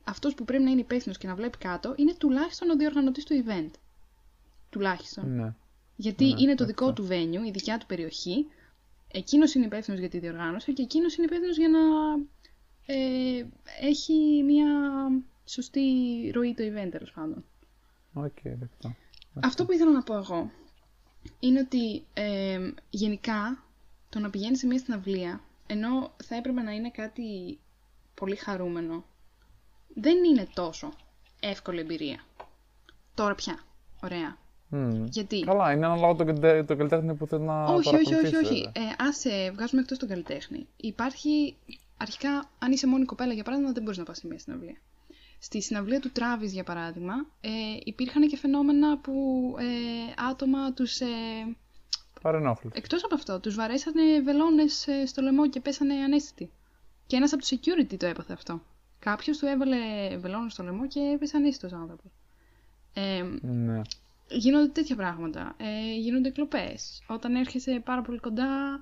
αυτός 0.05 0.35
που 0.35 0.45
πρέπει 0.45 0.63
να 0.63 0.71
είναι 0.71 0.81
υπεύθυνος 0.81 1.19
και 1.19 1.27
να 1.27 1.35
βλέπει 1.35 1.59
κάτω 1.59 1.95
είναι 1.97 2.15
τουλάχιστον 2.15 2.71
ο 2.71 2.77
διοργανωτής 2.77 3.25
του 3.25 3.45
event. 3.47 3.71
Τουλάχιστον. 4.71 5.35
Ναι. 5.35 5.55
Γιατί 5.97 6.25
ναι, 6.25 6.41
είναι 6.41 6.55
το 6.55 6.65
δικό 6.65 6.93
του 6.93 7.07
venue, 7.11 7.47
η 7.47 7.51
δικιά 7.51 7.79
του 7.79 7.87
περιοχή. 7.87 8.47
Εκείνος 9.09 9.55
είναι 9.55 9.65
υπεύθυνος 9.65 10.01
για 10.01 10.09
τη 10.09 10.19
διοργάνωση 10.19 10.73
και 10.73 10.83
εκείνος 10.83 11.17
είναι 11.17 11.27
υπεύθυνος 11.27 11.57
για 11.57 11.69
να 11.69 11.79
ε, 12.87 13.47
έχει 13.81 14.43
μια 14.45 14.67
σωστή 15.45 15.81
ροή 16.35 16.55
το 16.55 16.63
event 16.63 16.89
τέλος 16.91 17.13
πάντων. 17.13 17.45
Okay, 18.15 18.55
Αυτό 19.41 19.65
που 19.65 19.73
ήθελα 19.73 19.91
να 19.91 20.03
πω 20.03 20.17
εγώ 20.17 20.51
είναι 21.41 21.61
ότι 21.61 22.05
ε, 22.13 22.71
γενικά 22.91 23.65
το 24.13 24.19
να 24.19 24.31
πηγαίνεις 24.31 24.59
σε 24.59 24.67
μια 24.67 24.79
συναυλία, 24.79 25.41
ενώ 25.67 26.13
θα 26.25 26.35
έπρεπε 26.37 26.63
να 26.63 26.73
είναι 26.73 26.91
κάτι 26.91 27.59
πολύ 28.15 28.37
χαρούμενο, 28.37 29.05
δεν 29.95 30.25
είναι 30.25 30.49
τόσο 30.55 30.93
εύκολη 31.41 31.81
εμπειρία. 31.81 32.25
Τώρα 33.15 33.35
πια. 33.35 33.59
Ωραία. 34.03 34.37
Μμμ. 34.69 35.05
Γιατί; 35.11 35.41
Καλά, 35.41 35.73
είναι 35.73 35.87
ανάλογα 35.87 36.15
το, 36.15 36.25
καλλιτέ- 36.25 36.67
το 36.67 36.77
καλλιτέχνη 36.77 37.15
που 37.15 37.27
θέλει 37.27 37.43
να 37.43 37.65
όχι, 37.65 37.75
όχι, 37.75 37.97
όχι, 37.97 38.05
παρακολουθήσεις, 38.05 38.51
όχι. 38.51 38.71
βέβαια. 38.75 38.91
Ε, 38.91 38.95
άσε, 38.99 39.51
βγάζουμε 39.55 39.81
εκτός 39.83 39.99
τον 39.99 40.09
καλλιτέχνη. 40.09 40.67
Υπάρχει. 40.77 41.57
Αρχικά, 41.97 42.51
αν 42.59 42.73
είσαι 42.73 42.87
μόνη 42.87 43.05
κοπέλα, 43.05 43.33
για 43.33 43.45
παράδειγμα, 43.45 43.73
δεν 43.73 43.83
μπορείς 43.83 43.99
να 43.99 44.05
πας 44.05 44.19
σε 44.19 44.27
μια 44.27 44.39
συναυλία. 44.39 44.77
Στη 45.39 45.63
συναυλία 45.63 46.01
του 46.01 46.11
Τράβης, 46.11 46.53
για 46.53 46.65
παράδειγμα, 46.65 47.15
ε, 47.41 47.49
υπήρχαν 47.85 48.29
και 48.29 48.37
φαινόμενα 48.37 48.99
που 48.99 49.13
ε, 49.59 50.23
άτομα 50.31 50.73
τους. 50.73 51.01
Ε, 51.01 51.07
Παρενόχληση. 52.23 52.77
Εκτός 52.79 53.05
από 53.05 53.15
αυτό, 53.15 53.41
τους 53.41 53.55
βαρέσανε 53.55 54.21
βελόνες 54.25 54.87
στο 55.07 55.23
λαιμό 55.23 55.49
και 55.49 55.61
πέσανε 55.61 55.95
ανέστητοι. 55.95 56.51
Και 57.07 57.17
ένας 57.17 57.33
από 57.33 57.43
τους 57.43 57.51
security 57.53 57.97
το 57.97 58.07
έπαθε 58.07 58.33
αυτό. 58.33 58.63
Κάποιος 58.99 59.39
του 59.39 59.47
έβαλε 59.47 59.77
βελόνες 60.17 60.53
στο 60.53 60.63
λαιμό 60.63 60.87
και 60.87 61.01
έπεσε 61.01 61.37
ανέστητος 61.37 61.73
άνθρωπος. 61.73 62.11
Ε, 62.95 63.23
Ναι. 63.43 63.81
γίνονται 64.29 64.69
τέτοια 64.69 64.97
πράγματα. 64.97 65.55
Ε, 65.59 65.95
γίνονται 65.97 66.31
κλοπές. 66.31 67.03
Όταν 67.07 67.35
έρχεσαι 67.35 67.81
πάρα 67.85 68.03
πολύ 68.03 68.19
κοντά. 68.19 68.81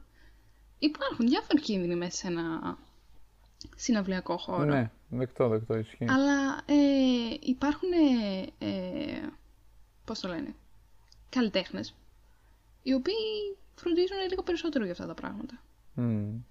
Υπάρχουν 0.78 1.26
διάφοροι 1.28 1.61
κίνδυνοι 1.61 1.94
μέσα 1.97 2.16
σε 2.16 2.26
ένα 2.26 2.76
συναυλιακό 3.76 4.37
χώρο. 4.38 4.64
Ναι, 4.64 4.90
δεκτό, 5.09 5.49
δεκτό, 5.49 5.76
ισχύει. 5.78 6.06
Αλλά 6.09 6.62
ε, 6.66 7.37
υπάρχουν. 7.40 7.88
Ε, 7.92 8.66
ε, 8.66 9.28
Πώς 10.04 10.20
το 10.20 10.28
λένε. 10.28 10.54
Καλλιτέχνες. 11.28 11.94
Οι 12.82 12.94
οποίοι 12.94 13.14
φροντίζουν 13.75 14.16
λίγο 14.28 14.42
περισσότερο 14.42 14.84
για 14.84 14.92
αυτά 14.92 15.06
τα 15.06 15.14
πράγματα. 15.14 15.60
Mm. 15.96 16.42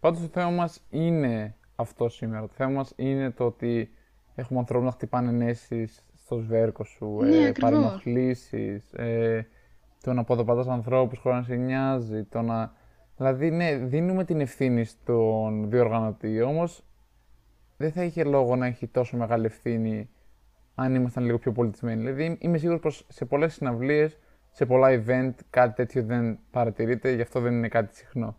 Πάντως 0.00 0.20
το 0.20 0.26
θέμα 0.26 0.50
μας 0.50 0.82
είναι 0.90 1.54
αυτό 1.76 2.08
σήμερα. 2.08 2.40
Το 2.46 2.52
θέμα 2.54 2.70
μας 2.70 2.92
είναι 2.96 3.30
το 3.30 3.46
ότι 3.46 3.90
έχουμε 4.34 4.58
ανθρώπους 4.58 4.86
να 4.86 4.92
χτυπάνε 4.92 5.28
ενέσεις 5.28 6.04
στο 6.14 6.38
σβέρκο 6.38 6.84
σου, 6.84 7.18
Ναι, 7.22 7.36
ε, 7.36 7.46
ακριβώς. 7.46 7.70
παρενοχλήσεις, 7.70 8.92
ε, 8.92 9.46
το 10.02 10.12
να 10.12 10.20
αποδοπατάς 10.20 10.66
ανθρώπους 10.68 11.18
χωρίς 11.18 11.38
να 11.38 11.44
σε 11.44 11.54
νοιάζει, 11.54 12.24
το 12.24 12.42
να... 12.42 12.72
Δηλαδή, 13.16 13.50
ναι, 13.50 13.76
δίνουμε 13.76 14.24
την 14.24 14.40
ευθύνη 14.40 14.84
στον 14.84 15.70
διοργανωτή, 15.70 16.42
όμως 16.42 16.84
δεν 17.76 17.92
θα 17.92 18.04
είχε 18.04 18.24
λόγο 18.24 18.56
να 18.56 18.66
έχει 18.66 18.86
τόσο 18.86 19.16
μεγάλη 19.16 19.46
ευθύνη 19.46 20.10
αν 20.74 20.94
ήμασταν 20.94 21.24
λίγο 21.24 21.38
πιο 21.38 21.52
πολιτισμένοι. 21.52 22.00
Δηλαδή, 22.00 22.38
είμαι 22.40 22.58
σίγουρος 22.58 22.80
πως 22.80 23.06
σε 23.08 23.24
πολλές 23.24 23.54
συναυλίες, 23.54 24.18
σε 24.52 24.66
πολλά 24.66 25.04
event, 25.04 25.32
κάτι 25.50 25.74
τέτοιο 25.74 26.04
δεν 26.04 26.38
παρατηρείται, 26.50 27.12
γι' 27.12 27.22
αυτό 27.22 27.40
δεν 27.40 27.52
είναι 27.52 27.68
κάτι 27.68 27.96
συχνό. 27.96 28.36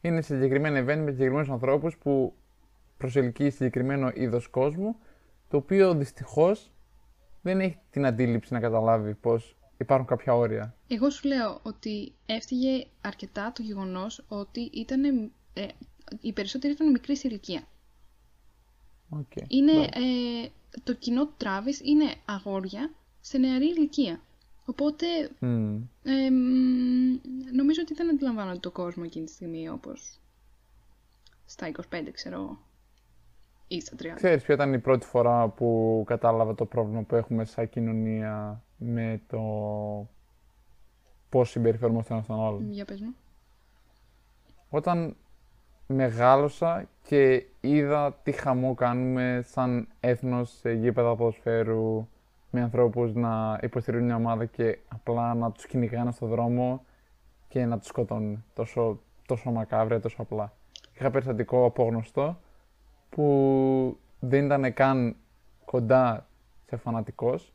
Είναι 0.00 0.20
σε 0.20 0.34
συγκεκριμένα 0.34 0.80
event 0.80 1.02
με 1.04 1.10
συγκεκριμένους 1.10 1.50
ανθρώπους 1.50 1.96
που 1.96 2.34
προσελκύει 2.96 3.50
συγκεκριμένο 3.50 4.10
είδος 4.14 4.48
κόσμου, 4.48 4.96
το 5.48 5.56
οποίο 5.56 5.94
δυστυχώς 5.94 6.70
δεν 7.42 7.60
έχει 7.60 7.78
την 7.90 8.06
αντίληψη 8.06 8.52
να 8.52 8.60
καταλάβει 8.60 9.14
πως 9.14 9.56
υπάρχουν 9.76 10.06
κάποια 10.06 10.34
όρια. 10.34 10.74
Εγώ 10.88 11.10
σου 11.10 11.28
λέω 11.28 11.60
ότι 11.62 12.12
έφτυγε 12.26 12.86
αρκετά 13.00 13.52
το 13.52 13.62
γεγονός 13.62 14.24
ότι 14.28 14.60
ήταν, 14.60 15.04
ε, 15.52 15.66
οι 16.20 16.32
περισσότεροι 16.32 16.72
ήταν 16.72 16.90
μικρή 16.90 17.16
σε 17.16 17.28
ηλικία. 17.28 17.62
Okay. 19.10 19.44
Είναι, 19.48 19.72
ε, 19.72 20.48
το 20.84 20.94
κοινό 20.94 21.26
του 21.26 21.34
Τράβης 21.36 21.80
είναι 21.80 22.14
αγόρια 22.24 22.90
σε 23.20 23.38
νεαρή 23.38 23.66
ηλικία. 23.66 24.20
Οπότε 24.66 25.06
ε, 26.02 26.30
μ, 26.30 27.20
νομίζω 27.52 27.80
ότι 27.82 27.94
δεν 27.94 28.08
αντιλαμβάνονται 28.08 28.58
το 28.58 28.70
κόσμο 28.70 29.02
εκείνη 29.06 29.24
τη 29.24 29.32
στιγμή 29.32 29.68
όπως 29.68 30.18
στα 31.44 31.70
25 31.90 32.08
ξέρω 32.12 32.36
εγώ. 32.36 32.58
Ή 33.68 33.80
στα 33.80 33.96
30. 34.02 34.06
Ξέρεις 34.14 34.42
ποια 34.42 34.54
ήταν 34.54 34.72
η 34.72 34.78
πρώτη 34.78 35.06
φορά 35.06 35.48
που 35.48 36.02
κατάλαβα 36.06 36.54
το 36.54 36.64
πρόβλημα 36.64 37.02
που 37.02 37.14
έχουμε 37.14 37.44
σαν 37.44 37.68
κοινωνία 37.68 38.62
με 38.76 39.20
το 39.28 39.40
πώς 41.28 41.50
συμπεριφέρομαστε 41.50 42.14
ένας 42.14 42.26
τον 42.26 42.40
άλλον; 42.44 42.70
Για 42.72 42.84
πες 42.84 43.00
μου. 43.00 43.14
Όταν 44.70 45.16
μεγάλωσα 45.86 46.88
και 47.02 47.46
είδα 47.60 48.12
τι 48.22 48.32
χαμό 48.32 48.74
κάνουμε 48.74 49.44
σαν 49.46 49.88
έθνος 50.00 50.50
σε 50.58 50.72
γήπεδα 50.72 51.16
ποδοσφαίρου 51.16 52.08
με 52.56 52.62
ανθρώπους 52.62 53.14
να 53.14 53.58
υποστηρίζουν 53.62 54.06
μια 54.06 54.16
ομάδα 54.16 54.44
και 54.44 54.78
απλά 54.88 55.34
να 55.34 55.50
τους 55.52 55.66
κυνηγάνε 55.66 56.12
στο 56.12 56.26
δρόμο 56.26 56.84
και 57.48 57.64
να 57.64 57.78
τους 57.78 57.86
σκοτώνουν. 57.86 58.44
Τόσο, 58.54 59.00
τόσο 59.26 59.50
μακάβρια, 59.50 60.00
τόσο 60.00 60.22
απλά. 60.22 60.52
Είχα 60.94 61.10
περιστατικό 61.10 61.64
απόγνωστο 61.64 62.38
που 63.08 63.98
δεν 64.20 64.44
ήταν 64.44 64.74
καν 64.74 65.16
κοντά 65.64 66.26
σε 66.66 66.76
φανατικός. 66.76 67.52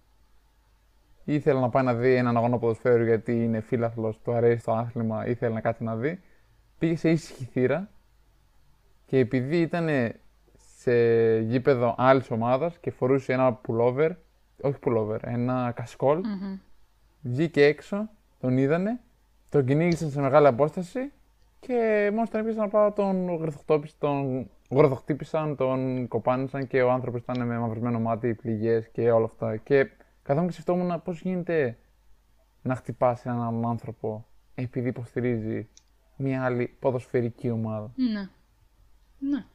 Ήθελε 1.23 1.59
να 1.59 1.69
πάει 1.69 1.83
να 1.83 1.93
δει 1.93 2.15
έναν 2.15 2.37
αγώνα 2.37 2.57
ποδοσφαίρου 2.57 3.03
γιατί 3.03 3.43
είναι 3.43 3.59
φίλαθλος, 3.59 4.19
του 4.21 4.33
αρέσει 4.33 4.63
το 4.63 4.71
άθλημα, 4.71 5.27
ήθελε 5.27 5.53
να 5.53 5.61
κάτσει 5.61 5.83
να 5.83 5.95
δει. 5.95 6.21
Πήγε 6.77 6.95
σε 6.95 7.09
ήσυχη 7.09 7.43
θύρα 7.43 7.89
και 9.05 9.17
επειδή 9.17 9.61
ήταν 9.61 9.87
σε 10.77 10.93
γήπεδο 11.39 11.95
άλλης 11.97 12.31
ομάδας 12.31 12.77
και 12.77 12.91
φορούσε 12.91 13.33
ένα 13.33 13.59
pullover, 13.67 14.11
όχι 14.63 14.77
pullover, 14.85 15.17
ένα 15.21 15.71
κασκόλ, 15.75 16.19
Μμμ. 16.19 16.57
βγήκε 17.21 17.65
έξω, 17.65 18.09
τον 18.39 18.57
είδανε, 18.57 18.99
τον 19.49 19.65
κυνήγησαν 19.65 20.09
σε 20.09 20.21
μεγάλη 20.21 20.47
απόσταση 20.47 21.11
και 21.59 22.09
μόλις 22.13 22.29
τον 22.29 22.39
έπιασαν 22.39 22.61
να 22.61 22.67
πάω 22.69 22.91
τον 22.91 23.35
γροθοκτόπισαν, 23.35 23.97
τον 23.99 24.49
γροθοχτύπησαν, 24.69 25.55
τον 25.55 26.07
κοπάνισαν 26.07 26.67
και 26.67 26.81
ο 26.81 26.91
άνθρωπος 26.91 27.21
ήταν 27.21 27.47
με 27.47 27.57
μαυρισμένο 27.57 27.99
μάτι, 27.99 28.33
πληγές 28.33 28.87
και 28.87 29.11
όλα 29.11 29.25
αυτά. 29.25 29.57
Και 29.57 29.89
καθόμουν 30.23 30.47
και 30.47 30.53
σκεφτόμουν 30.53 31.01
πώς 31.03 31.21
γίνεται 31.21 31.77
να 32.61 32.75
χτυπάσει 32.75 33.23
έναν 33.25 33.41
άλλον 33.41 33.65
άνθρωπο 33.65 34.25
επειδή 34.55 34.87
υποστηρίζει 34.87 35.67
μια 36.15 36.43
άλλη 36.43 36.75
ποδοσφαιρική 36.79 37.49
ομάδα. 37.49 37.91
Ναι. 37.95 38.29
Ναι. 39.19 39.45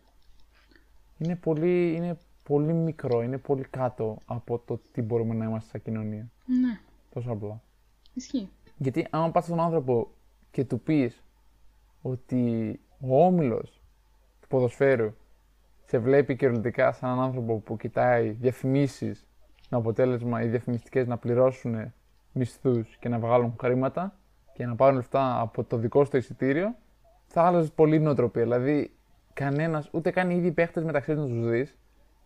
Είναι 1.19 1.37
πολύ, 1.37 1.95
είναι 1.95 2.19
πολύ 2.49 2.73
μικρό, 2.73 3.23
είναι 3.23 3.38
πολύ 3.38 3.65
κάτω 3.65 4.19
από 4.25 4.59
το 4.59 4.81
τι 4.93 5.03
μπορούμε 5.03 5.35
να 5.35 5.45
είμαστε 5.45 5.69
σαν 5.71 5.83
κοινωνία. 5.83 6.31
Ναι. 6.47 6.81
Τόσο 7.12 7.33
απλά. 7.33 7.61
Ισχύει. 8.15 8.49
Γιατί 8.76 9.07
άμα 9.11 9.31
πας 9.31 9.45
στον 9.45 9.61
άνθρωπο 9.61 10.11
και 10.50 10.65
του 10.65 10.81
πεις 10.81 11.23
ότι 12.03 12.81
ο 13.00 13.25
όμιλος 13.25 13.81
του 14.41 14.49
ποδοσφαίρου 14.49 15.15
σε 15.87 15.99
βλέπει 15.99 16.37
κυριολεκτικά 16.37 16.93
σαν 16.93 17.11
έναν 17.11 17.25
άνθρωπο 17.25 17.59
που 17.59 17.76
κοιτάει 17.76 18.31
διαφημίσεις 18.31 19.26
με 19.71 19.76
αποτέλεσμα 19.76 20.43
οι 20.43 20.49
διαφημιστικές 20.49 21.07
να 21.07 21.17
πληρώσουν 21.17 21.93
μισθούς 22.33 22.97
και 22.97 23.09
να 23.09 23.19
βγάλουν 23.19 23.55
χρήματα 23.61 24.15
και 24.53 24.67
να 24.67 24.75
πάρουν 24.75 24.97
λεφτά 24.97 25.41
από 25.41 25.65
το 25.65 25.76
δικό 25.76 26.05
σου 26.05 26.11
το 26.11 26.17
εισιτήριο, 26.17 26.75
θα 27.26 27.43
άλλαζες 27.43 27.73
πολύ 27.73 27.97
η 27.97 27.99
νοοτροπία. 27.99 28.43
Δηλαδή, 28.43 28.91
κανένας, 29.33 29.88
ούτε 29.93 30.11
καν 30.11 30.31
οι 30.31 30.35
ίδιοι 30.37 30.53
παίχτες 30.53 30.85
μεταξύ 30.85 31.15
τους 31.15 31.23
να 31.23 31.29
τους 31.29 31.49
δεις, 31.49 31.76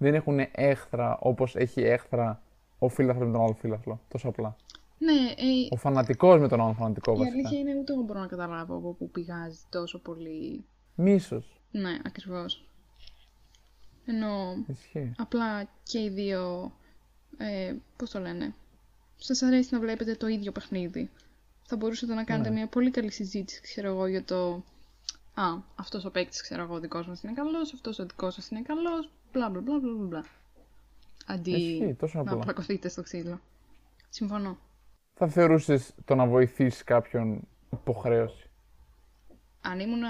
δεν 0.00 0.14
έχουν 0.14 0.38
έχθρα 0.52 1.19
όπως 1.21 1.57
έχει 1.57 1.80
έχθρα 1.80 2.42
ο 2.78 2.88
φίλαθλος 2.88 3.26
με 3.26 3.33
τον 3.33 3.42
άλλο 3.42 3.54
φίλαθλο. 3.54 4.00
Τόσο 4.09 4.28
απλά. 4.28 4.57
Ναι, 4.99 5.12
ε, 5.12 5.66
Ο 5.71 5.76
φανατικός 5.76 6.40
με 6.40 6.49
τον 6.49 6.61
άλλο 6.61 6.73
φανατικό 6.73 7.12
η 7.12 7.16
βασικά. 7.16 7.37
αλήθεια 7.37 7.59
είναι 7.59 7.75
ούτε 7.80 7.92
εγώ 7.92 8.02
μπορώ 8.02 8.21
να 8.21 8.26
καταλάβω 8.26 8.76
από 8.76 8.92
πού 8.92 9.11
πηγάζει 9.11 9.59
τόσο 9.71 9.99
πολύ. 9.99 10.64
Μίσος. 10.95 11.61
Ναι, 11.71 11.99
ακριβώς. 12.04 12.64
Ενώ 14.07 14.64
Ισχύει. 14.66 15.12
απλά 15.19 15.69
και 15.83 15.99
οι 16.02 16.09
δύο, 16.09 16.73
ε, 17.38 17.75
πώς 17.97 18.11
το 18.11 18.19
λένε, 18.21 18.54
σας 19.16 19.42
αρέσει 19.42 19.69
να 19.75 19.80
βλέπετε 19.80 20.14
το 20.14 20.26
ίδιο 20.26 20.52
παιχνίδι. 20.52 21.11
Θα 21.62 21.76
μπορούσατε 21.76 22.14
να 22.14 22.25
κάνετε 22.25 22.49
Ναι. 22.49 22.54
μια 22.54 22.66
πολύ 22.66 22.90
καλή 22.90 23.11
συζήτηση, 23.11 23.61
ξέρω 23.61 23.88
εγώ, 23.88 24.07
για 24.07 24.25
το 24.25 24.62
«Α, 25.35 25.45
αυτός 25.75 26.04
ο 26.04 26.11
παίκτης, 26.11 26.42
ξέρω 26.42 26.62
εγώ, 26.62 26.75
ο 26.75 26.80
δικός 26.80 27.07
μας 27.07 27.23
είναι 27.23 27.33
καλός, 27.33 27.73
αυτός 27.73 27.99
ο 27.99 28.07
δικός 28.07 28.35
σας 28.35 28.49
είναι 28.49 28.62
καλός, 28.62 29.11
μπλα 29.33 29.49
μπλα 29.51 29.61
μπλα 29.61 29.79
μπλα 29.79 29.93
μπλα». 30.07 30.25
Αντί 31.27 31.51
Ισχύει, 31.51 31.95
τόσο 31.95 32.23
να 32.23 32.31
απλά. 32.31 32.43
πλακωθείτε 32.45 32.89
στο 32.89 33.03
ξύλο. 33.03 33.41
Συμφωνώ. 34.09 34.57
Θα 35.15 35.27
θεωρούσες 35.29 35.95
το 36.05 36.15
να 36.15 36.27
βοηθήσει 36.27 36.85
κάποιον 36.85 37.49
υποχρέωση; 37.73 38.51
Αν 39.61 39.79
ήμουνα 39.81 40.09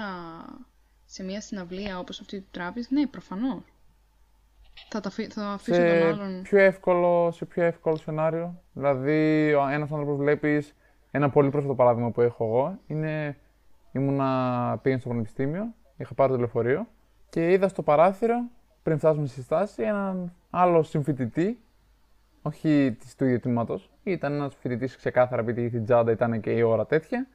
σε 1.05 1.23
μια 1.23 1.41
συναυλία 1.41 1.99
όπως 1.99 2.19
αυτή 2.19 2.39
του 2.41 2.47
Τράβης, 2.51 2.89
ναι, 2.91 3.07
προφανώς. 3.07 3.61
Θα, 4.89 4.99
τα, 4.99 5.07
αφή- 5.09 5.31
θα 5.33 5.45
αφήσω 5.47 5.77
τον 5.81 5.87
Σε 5.89 6.05
άλλον. 6.05 6.41
πιο, 6.41 6.57
εύκολο, 6.59 7.31
σε 7.31 7.45
πιο 7.45 7.63
εύκολο 7.63 7.95
σενάριο. 7.95 8.61
Δηλαδή, 8.73 9.47
ένας 9.49 9.91
άνθρωπος 9.91 10.17
βλέπεις. 10.17 10.75
Ένα 11.11 11.29
πολύ 11.29 11.49
πρόσφατο 11.49 11.75
παράδειγμα 11.75 12.11
που 12.11 12.21
έχω 12.21 12.45
εγώ 12.45 12.79
είναι. 12.87 13.37
Ήμουνα, 13.91 14.79
πήγα 14.81 14.99
στο 14.99 15.09
πανεπιστήμιο, 15.09 15.73
είχα 15.97 16.13
πάρει 16.13 16.31
το 16.31 16.37
λεωφορείο 16.37 16.87
και 17.29 17.51
είδα 17.51 17.67
στο 17.67 17.83
παράθυρο, 17.83 18.43
πριν 18.83 18.97
φτάσουμε 18.97 19.27
στη 19.27 19.41
στάση, 19.41 19.83
έναν 19.83 20.33
άλλο 20.49 20.83
συμφοιτητή 20.83 21.59
όχι 22.41 22.97
τη 22.99 23.15
του 23.15 23.25
ίδιου 23.25 23.39
τμήματος. 23.39 23.89
Ήταν 24.03 24.33
ένας 24.33 24.55
φοιτητής 24.55 24.95
ξεκάθαρα, 24.95 25.41
επειδή 25.41 25.69
την 25.69 25.83
τζάντα 25.83 26.11
ήταν 26.11 26.41
και 26.41 26.51
η 26.51 26.61
ώρα 26.61 26.85
τέτοια, 26.85 27.27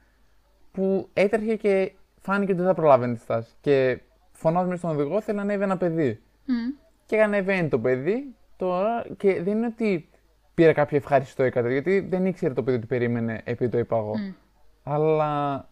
που 0.72 1.08
έτρεχε 1.12 1.56
και 1.56 1.92
φάνηκε 2.20 2.52
ότι 2.52 2.60
δεν 2.60 2.70
θα 2.70 2.74
προλάβαινε 2.74 3.14
τη 3.14 3.20
στάση. 3.20 3.54
Και 3.60 4.00
φωνάζουμε 4.32 4.76
στον 4.76 4.90
οδηγό, 4.90 5.20
θέλει 5.20 5.36
να 5.36 5.42
ανέβει 5.42 5.62
ένα 5.62 5.76
παιδί. 5.76 6.22
Mm. 6.46 6.80
Και 7.06 7.22
ανεβαίνει 7.22 7.68
το 7.68 7.78
παιδί 7.78 8.34
τώρα 8.56 9.06
και 9.16 9.42
δεν 9.42 9.56
είναι 9.56 9.66
ότι 9.66 10.08
πήρα 10.54 10.72
κάποιο 10.72 10.96
ευχαριστώ 10.96 11.44
ή 11.44 11.50
κάτι, 11.50 11.72
γιατί 11.72 12.00
δεν 12.00 12.26
ήξερε 12.26 12.54
το 12.54 12.62
παιδί 12.62 12.76
ότι 12.76 12.86
περίμενε 12.86 13.40
επειδή 13.44 13.70
το 13.70 13.78
είπα 13.78 13.96
εγώ. 13.96 14.12
Mm. 14.12 14.34
Αλλά 14.82 15.68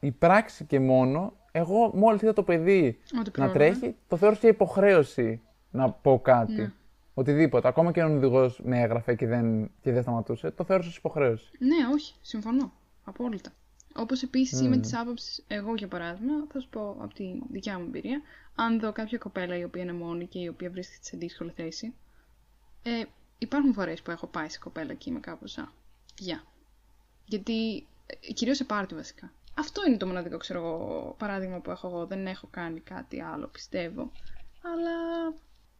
η 0.00 0.10
πράξη 0.10 0.64
και 0.64 0.80
μόνο, 0.80 1.32
εγώ 1.58 1.90
μόλις 1.94 2.22
είδα 2.22 2.32
το 2.32 2.42
παιδί 2.42 2.98
Ότι 3.04 3.14
να 3.16 3.30
πρόλαβε. 3.30 3.58
τρέχει, 3.58 3.96
το 4.08 4.16
θεώρησα 4.16 4.48
υποχρέωση 4.48 5.40
να 5.70 5.90
πω 5.90 6.20
κάτι. 6.20 6.52
Ναι. 6.52 6.72
Οτιδήποτε. 7.14 7.68
Ακόμα 7.68 7.92
και 7.92 8.00
αν 8.02 8.12
ο 8.12 8.16
οδηγός 8.16 8.60
με 8.64 8.80
έγραφε 8.80 9.14
και 9.14 9.26
δεν, 9.26 9.70
και 9.82 9.92
δεν 9.92 10.02
σταματούσε, 10.02 10.50
το 10.50 10.64
θεώρησα 10.64 10.88
ως 10.88 10.96
υποχρέωση. 10.96 11.50
Ναι, 11.58 11.94
όχι, 11.94 12.14
συμφωνώ. 12.20 12.72
Απόλυτα. 13.04 13.50
Όπως 13.96 14.22
επίσης 14.22 14.60
είμαι 14.60 14.76
της 14.78 14.94
άποψης, 14.94 15.44
εγώ 15.48 15.74
για 15.74 15.88
παράδειγμα, 15.88 16.32
θα 16.52 16.60
σου 16.60 16.68
πω 16.68 16.96
από 17.00 17.14
τη 17.14 17.24
δικιά 17.50 17.78
μου 17.78 17.84
εμπειρία, 17.84 18.20
αν 18.54 18.80
δω 18.80 18.92
κάποια 18.92 19.18
κοπέλα 19.18 19.58
η 19.58 19.64
οποία 19.64 19.82
είναι 19.82 19.92
μόνη 19.92 20.26
και 20.26 20.38
η 20.38 20.48
οποία 20.48 20.70
βρίσκεται 20.70 21.04
σε 21.04 21.16
δύσκολη 21.16 21.50
θέση, 21.56 21.94
ε, 22.82 23.04
υπάρχουν 23.38 23.72
φορές 23.72 24.02
που 24.02 24.10
έχω 24.10 24.26
πάει 24.26 24.48
σε 24.48 24.58
κοπέλα 24.58 24.94
και 24.94 25.10
είμαι 25.10 25.20
κάπως 25.20 25.58
α, 25.58 25.72
γεια. 26.18 26.42
Γιατί, 27.26 27.86
ε, 28.06 28.32
κυρίως 28.32 28.56
σε 28.56 28.64
πάρτι 28.64 28.94
βασικά. 28.94 29.32
Αυτό 29.58 29.82
είναι 29.86 29.96
το 29.96 30.06
μοναδικό, 30.06 30.36
ξέρω 30.36 30.58
εγώ, 30.58 31.14
παράδειγμα 31.18 31.58
που 31.58 31.70
έχω 31.70 31.86
εγώ. 31.86 32.06
Δεν 32.06 32.26
έχω 32.26 32.48
κάνει 32.50 32.80
κάτι 32.80 33.20
άλλο, 33.20 33.46
πιστεύω. 33.46 34.10
Αλλά 34.62 35.34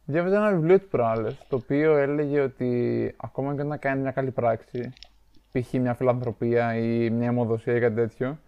Διάβαζα 0.05 0.35
ένα 0.35 0.51
βιβλίο 0.51 0.79
του 0.79 0.87
προάλλες, 0.87 1.37
το 1.49 1.55
οποίο 1.55 1.95
έλεγε 1.95 2.39
ότι 2.39 3.13
ακόμα 3.17 3.55
και 3.55 3.61
όταν 3.61 3.79
κάνει 3.79 4.01
μια 4.01 4.11
καλή 4.11 4.31
πράξη, 4.31 4.93
π.χ. 5.51 5.71
μια 5.71 5.93
φιλανθρωπία 5.93 6.75
ή 6.75 7.09
μια 7.09 7.27
αιμοδοσία 7.27 7.75
ή 7.75 7.79
κάτι 7.79 7.95
τέτοιο, 7.95 8.39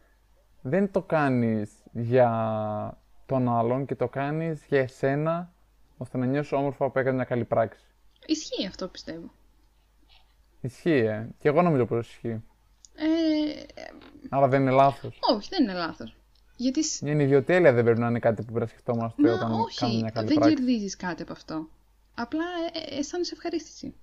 δεν 0.62 0.92
το 0.92 1.02
κάνεις 1.02 1.72
για 1.92 2.98
τον 3.26 3.50
άλλον 3.50 3.86
και 3.86 3.96
το 3.96 4.08
κάνεις 4.08 4.66
για 4.68 4.80
εσένα, 4.80 5.54
ώστε 5.98 6.18
να 6.18 6.26
νιώσεις 6.26 6.52
όμορφα 6.52 6.90
που 6.90 7.00
έκανε 7.00 7.16
μια 7.16 7.26
καλή 7.26 7.46
πράξη. 7.46 7.86
ισχύει 8.26 8.68
αυτό 8.68 8.88
πιστεύω. 8.88 9.32
Ισχύει, 10.62 10.90
ε. 10.90 11.30
Και 11.40 11.48
εγώ 11.48 11.62
νομίζω 11.62 11.86
πως 11.86 12.10
ισχύει. 12.10 12.44
Ε, 12.96 13.82
Αλλά 14.34 14.48
δεν 14.48 14.62
είναι 14.62 14.72
λάθος. 14.72 15.20
όχι, 15.36 15.50
δεν 15.50 15.64
είναι 15.64 15.74
λάθος. 15.74 16.16
Γιατί 16.56 16.84
σ- 16.84 17.02
Μια 17.02 17.14
ιδιοτέλεια 17.24 17.74
δεν 17.74 17.84
πρέπει 17.84 18.00
να 18.00 18.08
είναι 18.08 18.20
κάτι 18.20 18.36
που 18.42 18.52
πρέπει 18.54 18.60
να 18.60 18.68
σκεφτόμαστε 18.68 19.22
Μα 19.22 19.28
όταν 19.30 19.40
κάνουμε 19.40 19.62
όχι, 19.62 19.86
μια 19.98 20.10
καλή 20.10 20.28
δεν 20.28 20.36
πράξη. 20.38 20.56
κερδίζεις 20.56 20.96
κάτι 20.96 21.22
από 21.22 21.32
αυτό. 21.32 21.68
Απλά 22.16 22.44
ε, 22.74 22.96
ε, 22.96 23.00
αισθάνεσαι 23.00 23.34
ευχαρίστηση. 23.34 23.94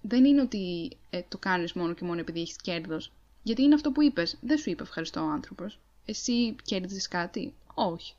Δεν 0.00 0.24
είναι 0.24 0.40
ότι 0.40 0.90
ε, 1.10 1.20
το 1.28 1.38
κάνεις 1.38 1.72
μόνο 1.72 1.92
και 1.92 2.04
μόνο 2.04 2.20
επειδή 2.20 2.40
έχεις 2.40 2.56
κέρδος. 2.56 3.12
Γιατί 3.42 3.62
είναι 3.62 3.74
αυτό 3.74 3.92
που 3.92 4.02
είπες. 4.02 4.36
Δεν 4.40 4.58
σου 4.58 4.70
είπε 4.70 4.82
ευχαριστώ 4.82 5.20
ο 5.20 5.30
άνθρωπος. 5.30 5.78
Εσύ 6.06 6.54
κέρδιζες 6.64 7.08
κάτι; 7.08 7.54
Όχι. 7.74 8.14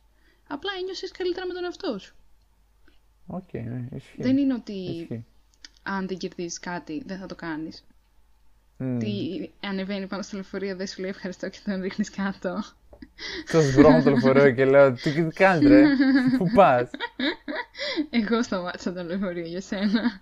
Απλά 0.48 0.72
ένιωσες 0.82 1.12
καλύτερα 1.12 1.46
με 1.48 1.54
τον 1.54 1.64
εαυτό 1.64 1.98
σου. 2.00 2.16
Οκ, 3.28 3.54
ναι, 3.54 3.88
ισχύει. 3.96 4.22
Δεν 4.22 4.38
είναι 4.38 4.54
ότι 4.54 4.74
Ισχύει. 4.74 5.26
αν 5.84 6.08
δεν 6.08 6.18
κερδίζεις 6.18 6.60
κάτι 6.60 7.04
δεν 7.06 7.20
θα 7.20 7.26
το 7.26 7.36
κάνεις. 7.36 7.86
Μμ. 8.82 8.98
Τι 8.98 9.50
ανεβαίνει 9.68 10.08
πάνω 10.08 10.22
στο 10.22 10.36
λεωφορείο 10.36 10.76
δεν 10.76 10.88
σου 10.88 11.02
λέει 11.02 11.10
ευχαριστώ 11.10 11.50
και 11.50 11.60
τον 11.66 11.82
ρίχνεις 11.82 12.10
κάτω. 12.10 12.64
Στο 13.46 13.62
δρόμο 13.62 14.04
το 14.04 14.10
λεωφορείο 14.10 14.52
και 14.52 14.66
λέω 14.66 14.94
Τι 14.94 15.12
τι 15.12 15.22
κάνεις 15.34 15.68
ρε, 15.70 15.84
πού 16.38 16.52
πας; 16.54 16.90
Εγώ 18.10 18.44
σταμάτησα 18.44 18.94
το 18.94 19.04
λεωφορείο 19.04 19.46
για 19.46 19.62
σένα. 19.62 20.22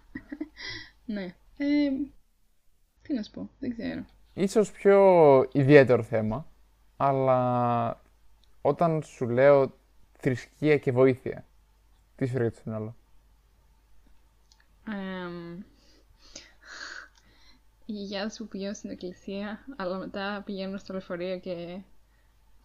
ναι. 1.05 1.23
Ε, 1.57 1.65
τι 3.01 3.13
να 3.13 3.23
σου 3.23 3.31
πω, 3.31 3.49
δεν 3.59 3.71
ξέρω. 3.77 4.05
Ίσως 4.33 4.71
πιο 4.71 5.49
ιδιαίτερο 5.51 6.03
θέμα, 6.03 6.47
αλλά 6.97 8.01
όταν 8.61 9.03
σου 9.03 9.29
λέω 9.29 9.73
θρησκεία 10.19 10.77
και 10.77 10.91
βοήθεια, 10.91 11.45
τι 12.15 12.25
σου 12.25 12.35
έρχεται 12.35 12.55
στο 12.59 12.69
μυαλό; 12.69 12.95
Εμ, 17.87 17.95
οι 17.95 17.99
γιαγιάδες 17.99 18.37
που 18.37 18.47
πηγαίνουν 18.47 18.75
στην 18.75 18.89
εκκλησία, 18.89 19.59
αλλά 19.75 19.97
μετά 19.97 20.41
πηγαίνουν 20.45 20.77
στο 20.77 20.93
λεωφορείο 20.93 21.37
και 21.37 21.77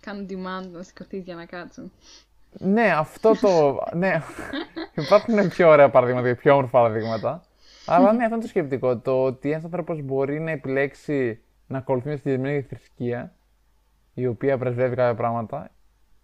κάνουν 0.01 0.27
demand 0.31 0.71
να 0.71 0.83
σηκωθείς 0.83 1.25
για 1.25 1.35
να 1.35 1.45
κάτσουν. 1.47 1.93
Ναι, 2.59 2.93
αυτό 2.93 3.33
το. 3.41 3.83
ναι, 3.97 4.23
υπάρχουν 4.95 5.49
πιο 5.49 5.69
ωραία 5.69 5.91
παραδείγματα 5.91 6.29
και 6.29 6.35
πιο 6.35 6.53
όμορφα 6.53 6.71
παραδείγματα. 6.71 7.43
Αλλά 7.87 8.13
ναι, 8.13 8.23
αυτό 8.23 8.35
είναι 8.35 8.45
το 8.45 8.49
σκεπτικό. 8.49 8.99
Το 8.99 9.23
ότι 9.23 9.51
ένας 9.51 9.65
άνθρωπος 9.65 10.03
μπορεί 10.03 10.41
να 10.41 10.51
επιλέξει 10.51 11.41
να 11.67 11.79
ακολουθεί 11.79 12.09
μια 12.09 12.17
συγκεκριμένη 12.17 12.63
θρησκεία, 12.63 13.35
η 14.15 14.27
οποία 14.27 14.59
πρεσβεύει 14.59 14.95
κάποια 14.97 15.15
πράγματα, 15.15 15.71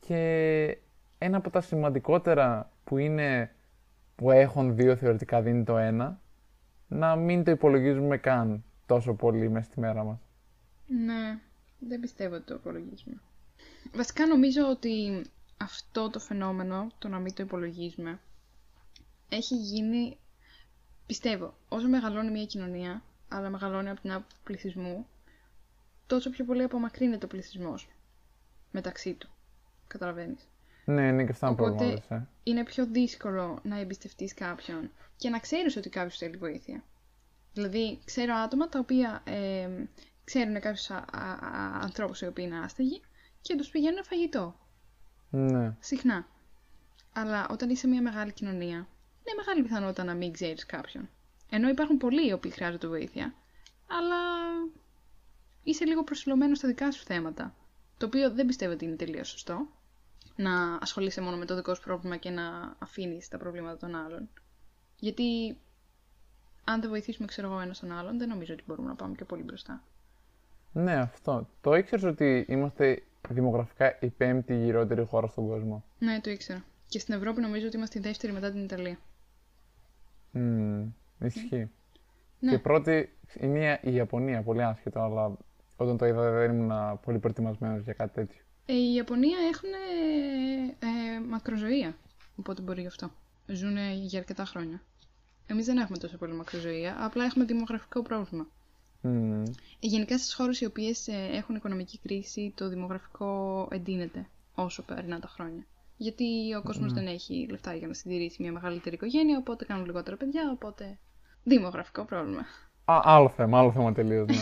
και 0.01 0.79
ένα 1.19 1.37
από 1.37 1.51
τα 1.51 1.61
σημαντικότερα 1.61 2.71
που 2.85 2.99
είναι 2.99 3.51
που 4.17 4.31
έχουν 4.31 4.77
δύο 4.77 4.97
θεωρητικά 4.97 5.43
δίνει 5.43 5.65
το 5.65 5.77
ένα, 5.77 6.21
να 6.89 7.17
μην 7.17 7.45
το 7.45 7.51
υπολογίζουμε 7.51 8.17
καν 8.17 8.63
τόσο 8.89 9.15
πολύ 9.15 9.49
μέσα 9.51 9.71
στη 9.71 9.81
μέρα 9.81 10.05
μας. 10.05 10.19
Ναι, 10.87 11.39
δεν 11.79 12.01
πιστεύω 12.01 12.35
ότι 12.35 12.45
το 12.45 12.55
υπολογίζουμε. 12.55 13.21
Βασικά 13.95 14.27
νομίζω 14.27 14.69
ότι 14.69 15.25
αυτό 15.57 16.11
το 16.11 16.19
φαινόμενο, 16.19 16.87
το 16.99 17.09
να 17.09 17.19
μην 17.19 17.35
το 17.35 17.43
υπολογίζουμε, 17.43 18.21
έχει 19.29 19.55
γίνει, 19.57 20.19
πιστεύω, 21.07 21.55
όσο 21.69 21.89
μεγαλώνει 21.89 22.31
μια 22.31 22.45
κοινωνία, 22.45 23.03
αλλά 23.29 23.49
μεγαλώνει 23.49 23.89
από 23.89 24.01
την 24.01 24.13
άποψη 24.13 24.37
του 24.37 24.43
πληθυσμού, 24.45 25.07
τόσο 26.07 26.31
πιο 26.31 26.45
πολύ 26.45 26.63
απομακρύνεται 26.63 27.25
ο 27.25 27.29
πληθυσμός 27.29 27.89
μεταξύ 28.71 29.13
του. 29.15 29.29
Καταλαβαίνεις. 29.87 30.49
Ναι, 30.85 31.07
είναι 31.09 31.25
και 31.25 31.31
αυτά 31.31 31.47
ένα 31.47 31.55
Οπότε- 31.55 31.77
πρόβλημα, 31.77 32.01
λες, 32.09 32.19
ε. 32.19 32.29
Είναι 32.43 32.65
πιο 32.65 32.87
δύσκολο 32.87 33.59
να 33.63 33.79
εμπιστευτείς 33.79 34.35
κάποιον 34.35 34.91
και 35.17 35.29
να 35.31 35.39
ξέρεις 35.39 35.77
ότι 35.77 35.89
κάποιος 35.89 36.17
θέλει 36.17 36.37
βοήθεια. 36.37 36.83
Δηλαδή, 37.59 37.99
ξέρω 38.05 38.35
άτομα 38.35 38.69
τα 38.69 38.79
οποία 38.79 39.23
ε, 39.25 39.69
ξέρουν 40.25 40.61
κάποιους 40.61 40.91
α, 40.91 41.05
α, 41.13 41.21
α, 41.21 41.81
ανθρώπους 41.81 42.21
οι 42.21 42.27
οποίοι 42.27 42.45
είναι 42.49 42.59
άστεγοι 42.59 43.01
και 43.41 43.57
τους 43.57 43.69
πηγαίνουν 43.69 44.05
φαγητό. 44.05 44.55
Ναι. 45.31 45.77
Συχνά. 45.81 46.27
Αλλά 47.13 47.47
όταν 47.51 47.71
είσαι 47.71 47.87
μια 47.87 48.03
μεγάλη 48.03 48.33
κοινωνία, 48.33 48.77
είναι 48.77 49.37
μεγάλη 49.37 49.63
πιθανότητα 49.63 50.05
να 50.05 50.15
μην 50.15 50.33
ξέρεις 50.33 50.67
κάποιον. 50.67 51.09
Ενώ 51.51 51.69
υπάρχουν 51.69 51.97
πολλοί 51.97 52.29
οι 52.29 52.33
οποίοι 52.33 52.51
χρειάζονται 52.51 52.87
βοήθεια, 52.87 53.35
αλλά 53.87 54.17
είσαι 55.63 55.85
λίγο 55.85 56.05
προσιλωμένος 56.05 56.59
στα 56.59 56.69
δικά 56.69 56.93
σου 56.93 57.05
θέματα. 57.05 57.55
Το 57.97 58.07
οποίο 58.07 58.31
δεν 58.31 58.47
πιστεύω 58.47 58.73
ότι 58.73 58.85
είναι 58.85 58.97
τελείως 58.97 59.29
σωστό. 59.29 59.69
Να 60.37 60.75
ασχολείσαι 60.75 61.21
μόνο 61.21 61.37
με 61.37 61.45
το 61.45 61.55
δικό 61.55 61.75
σου 61.75 61.83
πρόβλημα 61.83 62.17
και 62.17 62.31
να 62.31 62.77
αφήνεις 62.79 63.29
τα 63.29 63.39
προβλήματα 63.39 63.77
των 63.77 63.95
άλλων. 63.95 64.29
Γιατί 64.99 65.59
αν 66.73 66.81
δεν 66.81 66.91
βοηθήσουμε, 66.91 67.27
ξέρω 67.27 67.51
εγώ, 67.51 67.61
ένα 67.61 67.75
τον 67.81 67.93
άλλον, 67.93 68.19
δεν 68.19 68.29
νομίζω 68.29 68.53
ότι 68.55 68.63
μπορούμε 68.67 68.89
να 68.89 68.95
πάμε 68.95 69.15
και 69.15 69.25
πολύ 69.25 69.43
μπροστά. 69.43 69.83
Ναι, 70.73 70.95
αυτό. 70.95 71.49
Το 71.61 71.75
ήξερες 71.75 72.05
ότι 72.05 72.45
είμαστε 72.49 73.03
δημογραφικά 73.29 73.99
η 74.01 74.09
πέμπτη 74.09 74.57
γυρότερη 74.57 75.05
χώρα 75.05 75.27
στον 75.27 75.47
κόσμο; 75.47 75.85
Ναι, 75.99 76.21
το 76.21 76.31
ήξερα. 76.31 76.65
Και 76.89 76.99
στην 76.99 77.15
Ευρώπη 77.15 77.41
νομίζω 77.41 77.67
ότι 77.67 77.77
είμαστε 77.77 77.99
η 77.99 78.03
δεύτερη 78.03 78.33
μετά 78.33 78.51
την 78.51 78.65
Ιταλία. 78.65 78.99
Μμμ, 80.31 80.87
ισχύει. 81.21 81.71
Ναι. 82.41 82.51
Και 82.51 82.59
πρώτη 82.59 83.13
είναι 83.41 83.81
η 83.83 83.95
Ιαπωνία, 83.95 84.43
πολύ 84.43 84.63
άσχετο, 84.63 85.01
αλλά 85.01 85.37
όταν 85.77 85.97
το 85.97 86.07
είδα 86.07 86.31
δεν 86.31 86.53
ήμουν 86.53 87.01
πολύ 87.01 87.19
προετοιμασμένος 87.19 87.83
για 87.83 87.93
κάτι 87.93 88.15
τέτοιο. 88.15 88.43
Ε, 88.67 88.73
η 88.73 88.95
Ιαπωνία 88.95 89.39
έχουν 89.53 89.71
ε, 90.79 91.21
μακροζωία, 91.29 91.97
οπότε 92.37 92.63
μπορεί 92.63 92.81
γι' 92.81 92.87
αυτό. 92.87 93.11
Ζουν 93.47 93.77
για 94.07 94.19
αρκετά 94.19 94.45
χρόνια. 94.45 94.83
Εμείς 95.51 95.67
δεν 95.67 95.79
έχουμε 95.79 95.99
τόσο 95.99 96.17
πολύ 96.17 96.33
μακροζωία, 96.33 96.97
απλά 96.99 97.25
έχουμε 97.25 97.45
δημογραφικό 97.45 98.03
πρόβλημα. 98.03 98.47
Μμμ, 99.01 99.43
Ε, 99.43 99.87
γενικά 99.87 100.19
στις 100.19 100.35
χώρες 100.35 100.61
οι 100.61 100.65
οποίες 100.65 101.09
ε, 101.09 101.29
έχουν 101.33 101.55
οικονομική 101.55 101.99
κρίση, 101.99 102.53
το 102.57 102.69
δημογραφικό 102.69 103.69
εντείνεται 103.71 104.29
όσο 104.55 104.83
περνά 104.83 105.21
τα 105.21 105.29
χρόνια. 105.29 105.67
Γιατί 105.97 106.55
ο 106.55 106.63
κόσμος 106.63 106.93
δεν 106.93 107.07
έχει 107.07 107.47
λεφτά 107.51 107.75
για 107.75 107.87
να 107.87 107.95
συντηρήσει 107.95 108.43
μια 108.43 108.53
μεγαλύτερη 108.53 108.95
οικογένεια, 108.95 109.39
οπότε 109.39 109.65
κάνουν 109.65 109.85
λιγότερα 109.85 110.17
παιδιά, 110.17 110.51
οπότε 110.53 110.99
δημογραφικό 111.45 112.05
πρόβλημα. 112.05 112.47
Α, 112.85 113.01
άλλο 113.05 113.29
θέμα, 113.29 113.59
άλλο 113.59 113.73
θέμα 113.73 113.93
τελείως. 113.93 114.27
Ναι. 114.27 114.37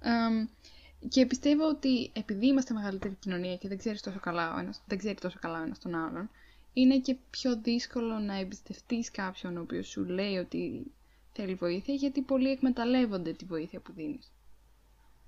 Εμ, 0.26 0.46
και 1.08 1.26
πιστεύω 1.26 1.68
ότι 1.68 2.10
επειδή 2.12 2.46
είμαστε 2.46 2.74
μεγαλύτερη 2.74 3.14
κοινωνία 3.14 3.56
και 3.56 3.68
δεν, 3.68 3.78
ξέρεις 3.78 4.02
τόσο 4.02 4.20
καλά 4.20 4.54
ο 4.54 4.58
ένας, 4.58 4.82
δεν 4.86 4.98
ξέρει 4.98 5.14
τόσο 5.14 5.38
καλά 5.40 5.60
ο 5.60 5.62
ένας 5.62 5.78
τον 5.78 5.94
άλλον, 5.94 6.30
είναι 6.72 6.98
και 6.98 7.16
πιο 7.30 7.56
δύσκολο 7.60 8.18
να 8.18 8.38
εμπιστευτείς 8.38 9.10
κάποιον 9.10 9.56
ο 9.56 9.60
οποίος 9.60 9.88
σου 9.88 10.04
λέει 10.04 10.36
ότι 10.36 10.92
θέλει 11.32 11.54
βοήθεια, 11.54 11.94
γιατί 11.94 12.20
πολλοί 12.20 12.50
εκμεταλλεύονται 12.50 13.32
τη 13.32 13.44
βοήθεια 13.44 13.80
που 13.80 13.92
δίνεις. 13.92 14.32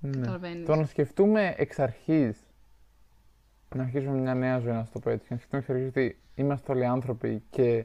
ναι. 0.00 0.10
Καταλαβαίνεις. 0.10 0.66
Το 0.66 0.74
να 0.76 0.86
σκεφτούμε 0.86 1.54
εξ 1.56 1.78
αρχής 1.78 2.38
να 3.74 3.82
αρχίσουμε 3.82 4.18
μια 4.18 4.34
νέα 4.34 4.58
ζωή, 4.58 4.72
να 4.72 4.84
σου 4.84 4.92
το 4.92 4.98
πω 5.00 5.10
έτσι. 5.10 5.26
Να 5.30 5.36
σκεφτούμε 5.36 5.60
εξ 5.60 5.70
αρχής 5.70 5.88
ότι 5.88 6.18
είμαστε 6.34 6.72
όλοι 6.72 6.84
άνθρωποι 6.84 7.42
και 7.50 7.84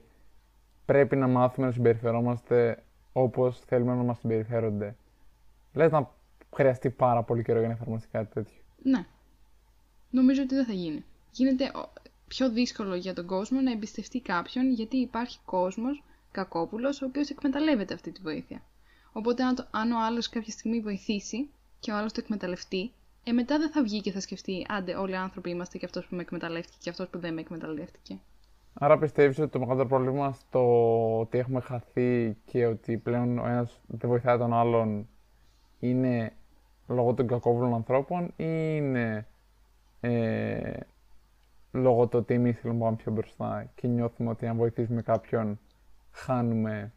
πρέπει 0.85 1.15
να 1.15 1.27
μάθουμε 1.27 1.67
να 1.67 1.73
συμπεριφερόμαστε 1.73 2.83
όπως 3.13 3.59
θέλουμε 3.59 3.95
να 3.95 4.03
μας 4.03 4.19
συμπεριφέρονται, 4.19 4.95
λες 5.73 5.91
να 5.91 6.11
χρειαστεί 6.55 6.89
πάρα 6.89 7.23
πολύ 7.23 7.43
καιρό 7.43 7.59
για 7.59 7.67
να 7.67 7.73
εφαρμοστεί 7.73 8.07
κάτι 8.11 8.33
τέτοιο. 8.33 8.57
Ναι. 8.83 9.05
Νομίζω 10.09 10.41
ότι 10.41 10.55
δεν 10.55 10.65
θα 10.65 10.73
γίνει. 10.73 11.03
Γίνεται 11.31 11.63
ο- 11.75 11.93
πιο 12.29 12.49
δύσκολο 12.51 12.95
για 12.95 13.13
τον 13.13 13.25
κόσμο 13.25 13.61
να 13.61 13.71
εμπιστευτεί 13.71 14.19
κάποιον 14.19 14.71
γιατί 14.71 14.97
υπάρχει 14.97 15.39
κόσμος 15.45 16.03
κακόπουλος 16.31 17.01
ο 17.01 17.05
οποίος 17.05 17.29
εκμεταλλεύεται 17.29 17.93
αυτή 17.93 18.11
τη 18.11 18.21
βοήθεια. 18.21 18.61
Οπότε 19.11 19.43
αν, 19.43 19.55
το, 19.55 19.67
αν 19.71 19.91
ο 19.91 20.05
άλλος 20.05 20.29
κάποια 20.29 20.51
στιγμή 20.51 20.79
βοηθήσει 20.79 21.49
και 21.79 21.91
ο 21.91 21.95
άλλος 21.95 22.13
το 22.13 22.21
εκμεταλλευτεί, 22.23 22.91
ε, 23.23 23.31
μετά 23.31 23.57
δεν 23.57 23.71
θα 23.71 23.83
βγει 23.83 24.01
και 24.01 24.11
θα 24.11 24.19
σκεφτεί 24.19 24.65
άντε 24.69 24.95
όλοι 24.95 25.11
οι 25.11 25.15
άνθρωποι 25.15 25.49
είμαστε 25.49 25.77
και 25.77 25.85
αυτός 25.85 26.05
που 26.07 26.15
με 26.15 26.21
εκμεταλλεύτηκε 26.21 26.77
και 26.81 26.89
αυτός 26.89 27.07
που 27.07 27.19
δεν 27.19 27.33
με 27.33 27.41
εκμεταλλεύτηκε. 27.41 28.19
Άρα 28.73 28.97
πιστεύεις 28.97 29.39
ότι 29.39 29.51
το 29.51 29.59
μεγαλύτερο 29.59 29.89
πρόβλημα 29.89 30.31
στο 30.31 31.19
ότι 31.19 31.37
έχουμε 31.37 31.59
χαθεί 31.59 32.37
και 32.45 32.65
ότι 32.65 32.97
πλέον 32.97 33.39
ο 33.39 33.47
ένας 33.47 33.79
δεν 33.87 34.09
βοηθάει 34.09 34.37
τον 34.37 34.53
άλλον 34.53 35.07
είναι 35.79 36.33
λόγω 36.87 37.13
των 37.13 37.27
κακόβουλων 37.27 37.73
ανθρώπων 37.73 38.25
ή 38.25 38.33
είναι 38.75 39.27
ε, 40.01 40.79
λόγω 41.71 42.07
του 42.07 42.17
ότι 42.17 42.33
εμείς 42.33 42.59
θέλουμε 42.59 42.79
να 42.79 42.85
πάμε 42.85 42.97
πιο 42.97 43.11
μπροστά 43.11 43.71
και 43.75 43.87
νιώθουμε 43.87 44.29
ότι 44.29 44.47
αν 44.47 44.57
βοηθήσουμε 44.57 45.01
κάποιον 45.01 45.59
χάνουμε 46.11 46.93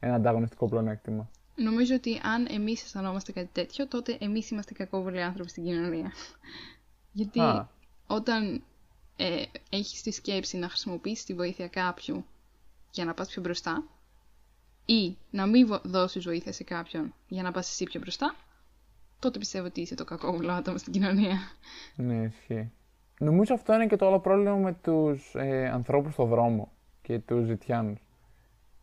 ένα 0.00 0.14
ανταγωνιστικό 0.14 0.68
πλεονέκτημα. 0.68 1.30
Νομίζω 1.56 1.94
ότι 1.94 2.20
αν 2.24 2.46
εμείς 2.50 2.82
αισθανόμαστε 2.82 3.32
κάτι 3.32 3.48
τέτοιο, 3.52 3.88
τότε 3.88 4.16
εμείς 4.20 4.50
είμαστε 4.50 4.72
κακόβουλοι 4.72 5.22
άνθρωποι 5.22 5.50
στην 5.50 5.64
κοινωνία. 5.64 6.12
Γιατί 7.12 7.40
Α. 7.40 7.68
όταν 8.06 8.62
ε, 9.16 9.42
έχεις 9.70 10.02
τη 10.02 10.10
σκέψη 10.10 10.56
να 10.56 10.68
χρησιμοποιήσεις 10.68 11.24
τη 11.24 11.34
βοήθεια 11.34 11.68
κάποιου 11.68 12.24
για 12.90 13.04
να 13.04 13.14
πας 13.14 13.28
πιο 13.28 13.42
μπροστά 13.42 13.84
ή 14.86 15.16
να 15.30 15.46
μην 15.46 15.66
βο- 15.66 15.80
δώσεις 15.84 16.24
βοήθεια 16.24 16.52
σε 16.52 16.64
κάποιον 16.64 17.14
για 17.28 17.42
να 17.42 17.50
πας 17.52 17.70
εσύ 17.70 17.84
πιο 17.84 18.00
μπροστά, 18.00 18.34
τότε 19.18 19.38
πιστεύω 19.38 19.66
ότι 19.66 19.80
είσαι 19.80 19.94
το 19.94 20.04
κακόβουλο 20.04 20.52
άτομο 20.52 20.78
στην 20.78 20.92
κοινωνία. 20.92 21.38
Ναι, 21.96 22.22
ισχύει. 22.22 22.70
Νομίζω 23.18 23.54
αυτό 23.54 23.74
είναι 23.74 23.86
και 23.86 23.96
το 23.96 24.06
άλλο 24.06 24.20
πρόβλημα 24.20 24.56
με 24.56 24.72
τους 24.72 25.34
ε, 25.34 25.68
ανθρώπους 25.68 26.12
στο 26.12 26.24
δρόμο 26.24 26.72
και 27.02 27.18
τους 27.18 27.44
ζητιάνους. 27.44 28.00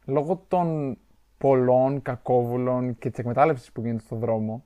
Λόγω 0.06 0.46
των 0.48 0.98
πολλών 1.38 2.02
κακόβουλων 2.02 2.98
και 2.98 3.10
της 3.10 3.20
εκμετάλλευσης 3.20 3.72
που 3.72 3.82
γίνεται 3.82 4.04
στο 4.04 4.16
δρόμο 4.16 4.64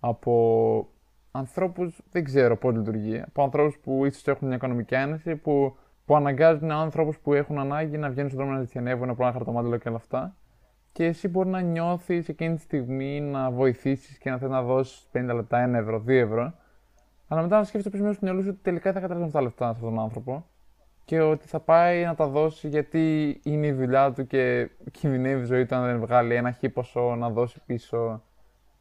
από 0.00 0.88
ανθρώπους, 1.30 2.00
δεν 2.10 2.24
ξέρω 2.24 2.56
πώς 2.56 2.74
λειτουργεί, 2.74 3.22
από 3.26 3.42
ανθρώπους 3.42 3.78
που 3.78 4.04
ίσως 4.04 4.26
έχουν 4.26 4.46
μια 4.46 4.56
οικονομική 4.56 4.94
άνεση, 4.94 5.36
που, 5.36 5.76
που 6.04 6.16
αναγκάζουν 6.16 6.70
ανθρώπους 6.70 7.18
που 7.18 7.34
έχουν 7.34 7.58
ανάγκη 7.58 7.98
να 7.98 8.08
βγαίνουν 8.08 8.30
στον 8.30 8.42
δρόμο 8.42 8.56
να 8.56 8.64
ζητιανεύουν, 8.64 9.06
να 9.06 9.14
πάνε 9.14 9.32
χαρτομάτιλο 9.32 9.76
και 9.76 9.88
όλα 9.88 9.96
αυτά. 9.96 10.36
Και 10.92 11.04
εσύ 11.04 11.28
μπορεί 11.28 11.48
να 11.48 11.60
νιώθεις 11.60 12.28
εκείνη 12.28 12.54
τη 12.54 12.60
στιγμή 12.60 13.20
να 13.20 13.50
βοηθήσεις 13.50 14.18
και 14.18 14.30
να 14.30 14.38
θες 14.38 14.50
να 14.50 14.62
δώσεις 14.62 15.08
50 15.12 15.34
λεπτά, 15.34 15.68
1 15.70 15.74
ευρώ, 15.74 15.98
2 15.98 16.08
ευρώ. 16.08 16.54
Αλλά 17.32 17.42
μετά 17.42 17.56
να 17.56 17.64
σκέφτεσαι 17.64 17.90
πίσω 17.90 18.02
μέσα 18.02 18.14
στο 18.14 18.24
μυαλό 18.24 18.42
σου 18.42 18.48
ότι 18.48 18.58
τελικά 18.62 18.92
θα 18.92 19.00
καταλάβει 19.00 19.26
αυτά 19.26 19.38
τα 19.38 19.44
λεφτά 19.44 19.64
σε 19.64 19.70
αυτόν 19.70 19.94
τον 19.94 20.02
άνθρωπο 20.02 20.46
και 21.04 21.20
ότι 21.20 21.46
θα 21.46 21.60
πάει 21.60 22.04
να 22.04 22.14
τα 22.14 22.26
δώσει 22.26 22.68
γιατί 22.68 23.40
είναι 23.44 23.66
η 23.66 23.72
δουλειά 23.72 24.12
του 24.12 24.26
και 24.26 24.70
κινδυνεύει 24.90 25.42
η 25.42 25.44
ζωή 25.44 25.66
του 25.66 25.74
αν 25.74 25.84
δεν 25.84 26.00
βγάλει 26.00 26.34
ένα 26.34 26.50
χι 26.50 26.68
ποσό 26.68 27.14
να 27.14 27.30
δώσει 27.30 27.60
πίσω 27.66 28.22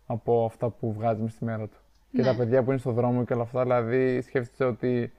από 0.06 0.46
αυτά 0.46 0.70
που 0.70 0.94
βγάζει 0.94 1.22
μες 1.22 1.32
στη 1.32 1.46
μέρα 1.46 1.68
του. 1.68 1.78
Και 2.12 2.22
Ναι. 2.22 2.28
τα 2.28 2.36
παιδιά 2.36 2.64
που 2.64 2.70
είναι 2.70 2.80
στο 2.80 2.92
δρόμο 2.92 3.24
και 3.26 3.34
όλα 3.34 3.42
αυτά, 3.42 3.62
δηλαδή 3.62 4.22
σκέφτεσαι 4.22 4.64
ότι 4.64 5.12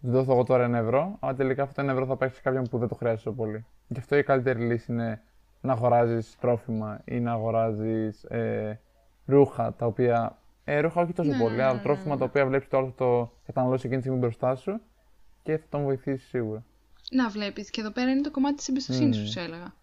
τους 0.00 0.10
δώσω 0.10 0.32
εγώ 0.32 0.44
τώρα 0.44 0.64
ένα 0.64 0.78
ευρώ, 0.78 1.16
αλλά 1.20 1.34
τελικά 1.34 1.62
αυτό 1.62 1.74
το 1.74 1.80
ένα 1.80 1.92
ευρώ 1.92 2.06
θα 2.06 2.16
πάει 2.16 2.28
σε 2.28 2.40
κάποιον 2.40 2.64
που 2.70 2.78
δεν 2.78 2.88
το 2.88 2.94
χρειάζεται 2.94 3.22
τόσο 3.22 3.36
πολύ. 3.36 3.64
Γι' 3.88 3.98
αυτό 3.98 4.16
η 4.16 4.22
καλύτερη 4.22 4.60
λύση 4.60 4.92
είναι 4.92 5.22
να 5.60 5.72
αγοράζεις 5.72 6.36
τρόφιμα 6.40 7.00
ή 7.04 7.20
να 7.20 7.32
αγοράζεις 7.32 8.24
ε, 8.24 8.80
ρούχα 9.26 9.72
τα 9.72 9.86
οποία. 9.86 10.38
Ε, 10.64 10.80
ρούχα 10.80 11.00
όχι 11.00 11.12
τόσο 11.12 11.30
Ναι, 11.30 11.38
πολύ, 11.38 11.56
ναι, 11.56 11.62
αλλά 11.62 11.74
ναι, 11.74 11.80
τρόφιμα 11.82 12.14
ναι. 12.14 12.18
τα 12.18 12.24
οποία 12.24 12.46
βλέπεις 12.46 12.68
το 12.68 12.76
άλλο 12.76 12.86
θα 12.86 12.94
το 12.94 13.32
καταναλώσεις 13.46 13.84
εκείνη 13.84 13.96
τη 13.96 14.02
στιγμή 14.02 14.20
μπροστά 14.20 14.56
σου 14.56 14.80
και 15.42 15.56
θα 15.58 15.64
τον 15.68 15.82
βοηθήσεις 15.82 16.28
σίγουρα. 16.28 16.64
Να 17.10 17.28
βλέπεις, 17.28 17.70
και 17.70 17.80
εδώ 17.80 17.90
πέρα 17.90 18.10
είναι 18.10 18.20
το 18.20 18.30
κομμάτι 18.30 18.56
της 18.56 18.68
εμπιστοσύνης 18.68 19.16
Μμμ. 19.16 19.24
σου, 19.24 19.32
σου 19.32 19.38
έλεγα. 19.40 19.74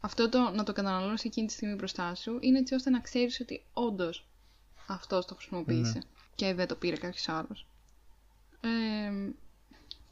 Αυτό 0.00 0.28
το 0.28 0.38
να 0.54 0.64
το 0.64 0.72
καταναλώσεις 0.72 1.24
εκείνη 1.24 1.46
τη 1.46 1.52
στιγμή 1.52 1.74
μπροστά 1.74 2.14
σου 2.14 2.38
είναι 2.40 2.58
έτσι 2.58 2.74
ώστε 2.74 2.90
να 2.90 3.00
ξέρεις 3.00 3.40
ότι 3.40 3.62
όντως 3.72 4.26
αυτός 4.86 5.26
το 5.26 5.34
χρησιμοποίησε 5.34 6.02
και 6.34 6.54
δεν 6.54 6.66
το 6.66 6.74
πήρε 6.74 6.96
κάποιος 6.96 7.28
άλλος. 7.28 7.66
Ε, 8.60 9.30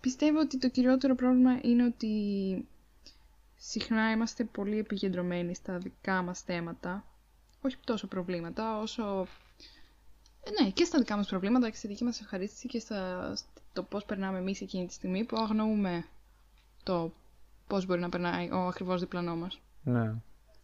πιστεύω 0.00 0.38
ότι 0.38 0.58
το 0.58 0.68
κυριότερο 0.68 1.14
πρόβλημα 1.14 1.58
είναι 1.62 1.84
ότι 1.84 2.12
συχνά 3.56 4.10
είμαστε 4.10 4.44
πολύ 4.44 4.78
επικεντρωμένοι 4.78 5.54
στα 5.54 5.78
δικά 5.78 6.22
μας 6.22 6.40
θέματα. 6.40 7.04
Όχι 7.62 7.76
τόσο 7.84 8.06
προβλήματα, 8.06 8.78
όσο... 8.78 9.26
Ε, 10.48 10.62
ναι, 10.62 10.70
και 10.70 10.84
στα 10.84 10.98
δικά 10.98 11.16
μας 11.16 11.28
προβλήματα 11.28 11.70
και 11.70 11.76
στη 11.76 11.86
δική 11.88 12.04
μας 12.04 12.20
ευχαρίστηση 12.20 12.68
και 12.68 12.78
στα, 12.78 13.32
στο 13.36 13.82
πώς 13.82 14.04
περνάμε 14.04 14.38
εμείς 14.38 14.60
εκείνη 14.60 14.86
τη 14.86 14.92
στιγμή 14.92 15.24
που 15.24 15.36
αγνοούμε 15.36 16.04
το 16.82 17.12
πώς 17.66 17.86
μπορεί 17.86 18.00
να 18.00 18.08
περνάει 18.08 18.50
ο 18.50 18.66
ακριβώς 18.66 19.00
διπλανό 19.00 19.36
μας. 19.36 19.60
Ναι. 19.82 20.14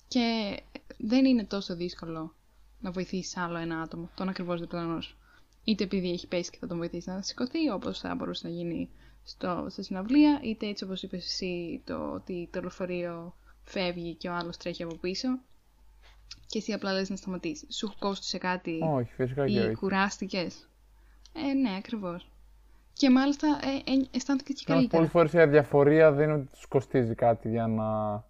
Και 0.08 0.56
δεν 0.98 1.24
είναι 1.24 1.44
τόσο 1.44 1.74
δύσκολο 1.76 2.34
να 2.80 2.90
βοηθήσεις 2.90 3.36
άλλο 3.36 3.56
ένα 3.58 3.80
άτομο, 3.80 4.10
τον 4.14 4.28
ακριβώς 4.28 4.60
διπλανό 4.60 5.00
σου. 5.00 5.16
Είτε 5.64 5.84
επειδή 5.84 6.10
έχει 6.10 6.26
πέσει 6.26 6.50
και 6.50 6.58
θα 6.60 6.66
τον 6.66 6.76
βοηθήσει 6.76 7.10
να 7.10 7.22
σηκωθεί, 7.22 7.70
όπως 7.70 7.98
θα 7.98 8.14
μπορούσε 8.14 8.48
να 8.48 8.54
γίνει 8.54 8.88
στο, 9.24 9.66
στη 9.70 9.82
συναυλία, 9.82 10.40
είτε 10.42 10.66
έτσι 10.66 10.84
όπως 10.84 11.02
είπες 11.02 11.24
εσύ, 11.24 11.82
το 11.84 12.12
ότι 12.12 12.48
το 12.52 12.60
λεωφορείο 12.60 13.34
φεύγει 13.64 14.14
και 14.14 14.28
ο 14.28 14.34
άλλος 14.34 14.56
τρέχει 14.56 14.82
από 14.82 14.94
πίσω. 14.94 15.28
Και 16.46 16.58
εσύ 16.58 16.72
απλά 16.72 16.92
λες 16.92 17.10
να 17.10 17.16
σταματήσεις. 17.16 17.76
Σου 17.76 17.94
κόστησε 17.98 18.38
κάτι 18.38 18.78
Όχι, 18.82 19.12
φυσικά 19.12 19.46
και 19.46 19.52
ή 19.52 19.58
όχι. 19.58 19.74
κουράστηκες. 19.74 20.68
Ε, 21.32 21.52
ναι, 21.52 21.76
ακριβώς. 21.78 22.28
Και 22.92 23.10
μάλιστα 23.10 23.48
ε, 23.62 23.90
ε, 23.92 24.08
αισθάνθηκε 24.10 24.52
και 24.52 24.64
Όμως 24.66 24.66
καλύτερα. 24.68 24.96
πολλές 24.96 25.10
φορές 25.10 25.32
η 25.32 25.38
αδιαφορία 25.38 26.12
δεν 26.12 26.28
είναι 26.28 26.38
ότι 26.38 26.50
τους 26.52 26.66
κοστίζει 26.66 27.14
κάτι 27.14 27.48
για 27.48 27.66
να 27.66 28.22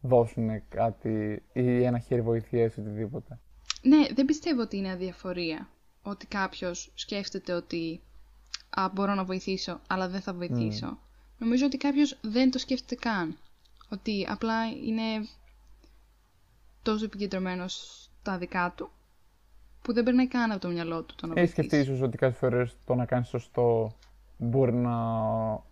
δώσουν 0.00 0.68
κάτι 0.68 1.42
ή 1.52 1.82
ένα 1.84 1.98
χέρι 1.98 2.22
βοηθείας 2.22 2.74
ή 2.74 2.80
οτιδήποτε. 2.80 3.38
Ναι, 3.82 4.06
δεν 4.14 4.24
πιστεύω 4.24 4.60
ότι 4.60 4.76
είναι 4.76 4.90
αδιαφορία. 4.90 5.68
Ότι 6.02 6.26
κάποιος 6.26 6.90
σκέφτεται 6.94 7.52
ότι 7.52 8.00
α, 8.70 8.88
μπορώ 8.88 9.14
να 9.14 9.24
βοηθήσω, 9.24 9.80
αλλά 9.88 10.08
δεν 10.08 10.20
θα 10.20 10.32
βοηθήσω. 10.34 10.98
Νομίζω 11.38 11.66
ότι 11.66 11.76
κάποιος 11.76 12.18
δεν 12.20 12.50
το 12.50 12.58
σκέφτεται 12.58 12.94
καν. 12.94 13.36
Ότι 13.88 14.26
απλά 14.30 14.66
είναι 14.86 15.26
τόσο 16.82 17.04
επικεντρωμένος 17.04 17.74
στα 18.20 18.38
δικά 18.38 18.72
του, 18.76 18.90
που 19.82 19.92
δεν 19.92 20.04
περνάει 20.04 20.28
καν 20.28 20.50
από 20.50 20.60
το 20.60 20.68
μυαλό 20.68 21.02
του 21.02 21.14
το 21.14 21.26
να 21.26 21.32
Έχει 21.32 21.40
βοηθήσει. 21.46 21.66
σκεφτεί 21.68 21.90
ίσως 21.90 22.00
ότι 22.06 22.16
κάποιες 22.16 22.38
φορές 22.38 22.76
το 22.84 22.94
να 22.94 23.04
κάνεις 23.04 23.28
σωστό 23.28 23.96
μπορεί 24.38 24.72
να 24.72 24.94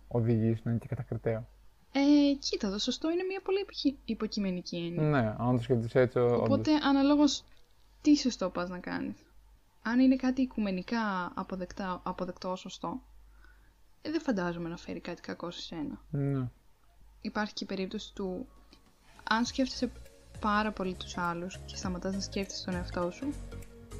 οδηγήσει 0.07 0.61
να 0.63 0.71
είναι 0.71 0.79
και 0.79 0.87
κατακριτέο. 0.87 1.47
Ε, 1.91 2.33
κοίτα, 2.39 2.71
το 2.71 2.77
σωστό 2.77 3.11
είναι 3.11 3.23
μια 3.23 3.41
πολύ 3.43 3.59
υποκει- 3.61 3.97
υποκειμενική 4.05 4.77
έννοια. 4.77 5.01
Ναι, 5.21 5.35
αν 5.37 5.55
το 5.55 5.61
σκεφτείς 5.63 5.95
έτσι, 5.95 6.19
όντως. 6.19 6.39
Οπότε, 6.39 6.71
αναλόγως 6.73 7.43
τι 8.01 8.15
σωστό 8.15 8.49
πας 8.49 8.69
να 8.69 8.77
κάνεις. 8.79 9.17
Αν 9.81 9.99
είναι 9.99 10.15
κάτι 10.15 10.41
οικουμενικά 10.41 11.31
αποδεκτά, 11.35 12.01
αποδεκτό 12.03 12.55
σωστό, 12.55 13.01
ε, 14.01 14.11
δεν 14.11 14.21
φαντάζομαι 14.21 14.69
να 14.69 14.77
φέρει 14.77 14.99
κάτι 14.99 15.21
κακό 15.21 15.51
σε 15.51 15.61
σένα. 15.61 16.01
Ναι. 16.09 16.47
Υπάρχει 17.21 17.53
και 17.53 17.63
η 17.63 17.67
περίπτωση 17.67 18.13
του 18.15 18.47
αν 19.29 19.45
σκέφτεσαι 19.45 19.91
πάρα 20.39 20.71
πολύ 20.71 20.93
τους 20.93 21.17
άλλους 21.17 21.59
και 21.65 21.75
σταματάς 21.75 22.13
να 22.13 22.19
σκέφτεσαι 22.19 22.65
τον 22.65 22.75
εαυτό 22.75 23.11
σου, 23.11 23.33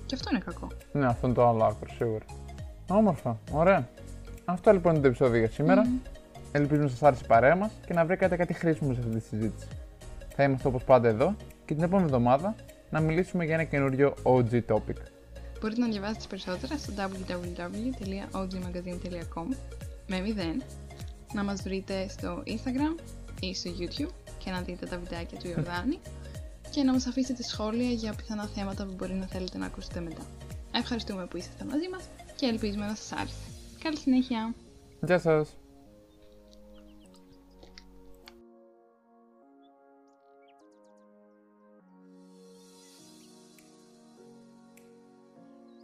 και 0.06 0.16
αυτό 0.16 0.30
είναι 0.32 0.40
κακό. 0.46 0.68
ναι, 0.92 1.06
αυτό 1.06 1.28
είναι 1.28 1.36
το 1.36 1.48
άλλο 1.48 1.64
άκρο, 1.64 1.90
σίγουρα. 1.98 2.26
Όμορφα, 2.88 3.40
ωραία. 3.52 3.90
Αυτό 4.46 4.72
λοιπόν 4.72 4.94
είναι 4.94 5.02
το 5.02 5.08
επεισόδιο 5.08 5.40
για 5.40 5.50
σήμερα. 5.50 5.82
Ελπίζουμε 6.52 6.84
να 6.84 6.90
σας 6.90 7.04
άρεσε 7.04 7.22
η 7.24 7.28
παρέα 7.28 7.56
μας 7.56 7.72
και 7.86 7.94
να 7.94 8.06
βρήκατε 8.06 8.36
κάτι 8.36 8.54
χρήσιμο 8.54 8.94
σε 8.94 9.00
αυτή 9.00 9.12
τη 9.12 9.20
συζήτηση. 9.20 9.68
Θα 10.36 10.44
είμαστε 10.44 10.68
όπως 10.68 10.84
πάντα 10.84 11.08
εδώ 11.08 11.36
και 11.66 11.74
την 11.74 11.84
επόμενη 11.84 12.06
εβδομάδα 12.06 12.56
να 12.90 13.00
μιλήσουμε 13.00 13.46
για 13.46 13.54
ένα 13.54 13.64
καινούριο 13.64 14.14
OG 14.24 14.62
topic. 14.68 14.96
Μπορείτε 15.62 15.82
να 15.82 15.88
διαβάσετε 15.88 16.26
περισσότερα 16.30 16.78
στο 16.78 16.94
www.ogmagazine.com 16.98 19.56
με 20.08 20.22
0, 20.60 20.64
να 21.34 21.44
μας 21.44 21.62
βρείτε 21.62 22.08
στο 22.08 22.44
Instagram 22.46 23.00
ή 23.40 23.56
στο 23.56 23.72
YouTube 23.80 24.14
και 24.38 24.52
να 24.52 24.62
δείτε 24.62 24.86
τα 24.86 24.98
βιντεάκια 24.98 25.38
του 25.38 25.48
Ιορδάνη 25.48 26.00
και 26.80 26.86
να 26.86 26.92
μας 26.92 27.06
αφήσετε 27.08 27.44
σχόλια 27.44 27.92
για 27.92 28.14
πιθανά 28.14 28.48
θέματα 28.48 28.86
που 28.86 28.94
μπορεί 28.98 29.14
να 29.14 29.26
θέλετε 29.26 29.58
να 29.58 29.66
ακούσετε 29.66 30.00
μετά. 30.00 30.22
Ευχαριστούμε 30.72 31.26
που 31.26 31.38
είσαστε 31.38 31.66
μαζί 31.66 31.90
μας 31.90 32.04
και 32.36 32.46
ελπίζουμε 32.46 32.86
να 32.86 32.96
σας 32.96 33.12
άρεσε. 33.12 33.36
Καλή 33.84 33.98
συνέχεια! 33.98 34.54
Γεια 35.02 35.20
σας! 35.20 35.59